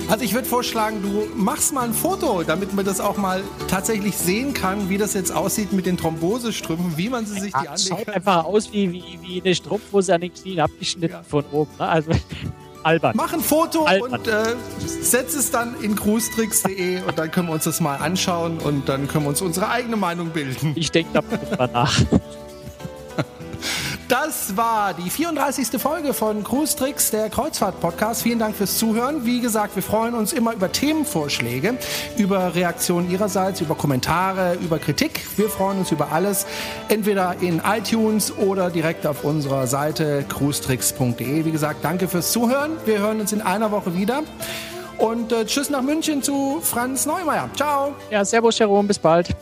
Also 0.09 0.25
ich 0.25 0.33
würde 0.33 0.47
vorschlagen, 0.47 1.01
du 1.01 1.27
machst 1.35 1.73
mal 1.73 1.85
ein 1.85 1.93
Foto, 1.93 2.43
damit 2.43 2.73
man 2.73 2.85
das 2.85 2.99
auch 2.99 3.17
mal 3.17 3.41
tatsächlich 3.67 4.15
sehen 4.15 4.53
kann, 4.53 4.89
wie 4.89 4.97
das 4.97 5.13
jetzt 5.13 5.33
aussieht 5.33 5.73
mit 5.73 5.85
den 5.85 5.97
Thrombosestrümpfen, 5.97 6.97
wie 6.97 7.09
man 7.09 7.25
sie 7.25 7.39
sich 7.39 7.53
ja, 7.53 7.61
die 7.61 7.67
anlegt. 7.69 7.89
Schaut 7.89 8.09
einfach 8.09 8.45
aus 8.45 8.71
wie, 8.71 8.91
wie, 8.91 9.19
wie 9.21 9.41
eine 9.41 9.55
Strumpfhose 9.55 10.13
an 10.13 10.21
den 10.21 10.33
Knien 10.33 10.59
abgeschnitten 10.59 11.15
ja. 11.15 11.23
von 11.23 11.45
oben. 11.51 11.71
Ne? 11.79 11.87
Also 11.87 12.11
albern. 12.83 13.13
Mach 13.15 13.33
ein 13.33 13.39
Foto 13.39 13.85
albern. 13.85 14.19
und 14.19 14.27
äh, 14.27 14.55
setz 14.79 15.35
es 15.35 15.51
dann 15.51 15.75
in 15.81 15.95
cruistricks.de 15.95 17.01
und 17.07 17.17
dann 17.17 17.31
können 17.31 17.47
wir 17.47 17.53
uns 17.53 17.63
das 17.63 17.79
mal 17.79 17.95
anschauen 17.95 18.59
und 18.59 18.89
dann 18.89 19.07
können 19.07 19.25
wir 19.25 19.29
uns 19.29 19.41
unsere 19.41 19.69
eigene 19.69 19.95
Meinung 19.95 20.29
bilden. 20.29 20.73
Ich 20.75 20.91
denke 20.91 21.09
darüber 21.13 21.67
nach. 21.67 22.01
Das 24.13 24.55
war 24.55 24.93
die 24.93 25.09
34. 25.09 25.81
Folge 25.81 26.13
von 26.13 26.43
Cruise 26.43 26.77
Tricks, 26.77 27.09
der 27.09 27.31
Kreuzfahrt-Podcast. 27.31 28.21
Vielen 28.21 28.37
Dank 28.37 28.55
fürs 28.55 28.77
Zuhören. 28.77 29.25
Wie 29.25 29.41
gesagt, 29.41 29.75
wir 29.75 29.81
freuen 29.81 30.13
uns 30.13 30.33
immer 30.33 30.53
über 30.53 30.71
Themenvorschläge, 30.71 31.79
über 32.15 32.53
Reaktionen 32.53 33.09
Ihrerseits, 33.09 33.61
über 33.61 33.73
Kommentare, 33.73 34.53
über 34.61 34.77
Kritik. 34.77 35.25
Wir 35.35 35.49
freuen 35.49 35.79
uns 35.79 35.91
über 35.91 36.11
alles, 36.11 36.45
entweder 36.89 37.37
in 37.41 37.59
iTunes 37.65 38.31
oder 38.37 38.69
direkt 38.69 39.07
auf 39.07 39.23
unserer 39.23 39.65
Seite 39.65 40.23
cruestricks.de. 40.29 41.45
Wie 41.45 41.51
gesagt, 41.51 41.83
danke 41.83 42.07
fürs 42.07 42.31
Zuhören. 42.31 42.73
Wir 42.85 42.99
hören 42.99 43.19
uns 43.19 43.33
in 43.33 43.41
einer 43.41 43.71
Woche 43.71 43.97
wieder. 43.97 44.21
Und 44.99 45.31
äh, 45.31 45.43
tschüss 45.45 45.71
nach 45.71 45.81
München 45.81 46.21
zu 46.21 46.59
Franz 46.61 47.07
Neumeier. 47.07 47.49
Ciao. 47.55 47.95
Ja, 48.11 48.23
servus, 48.23 48.59
Jerome. 48.59 48.87
Bis 48.87 48.99
bald. 48.99 49.35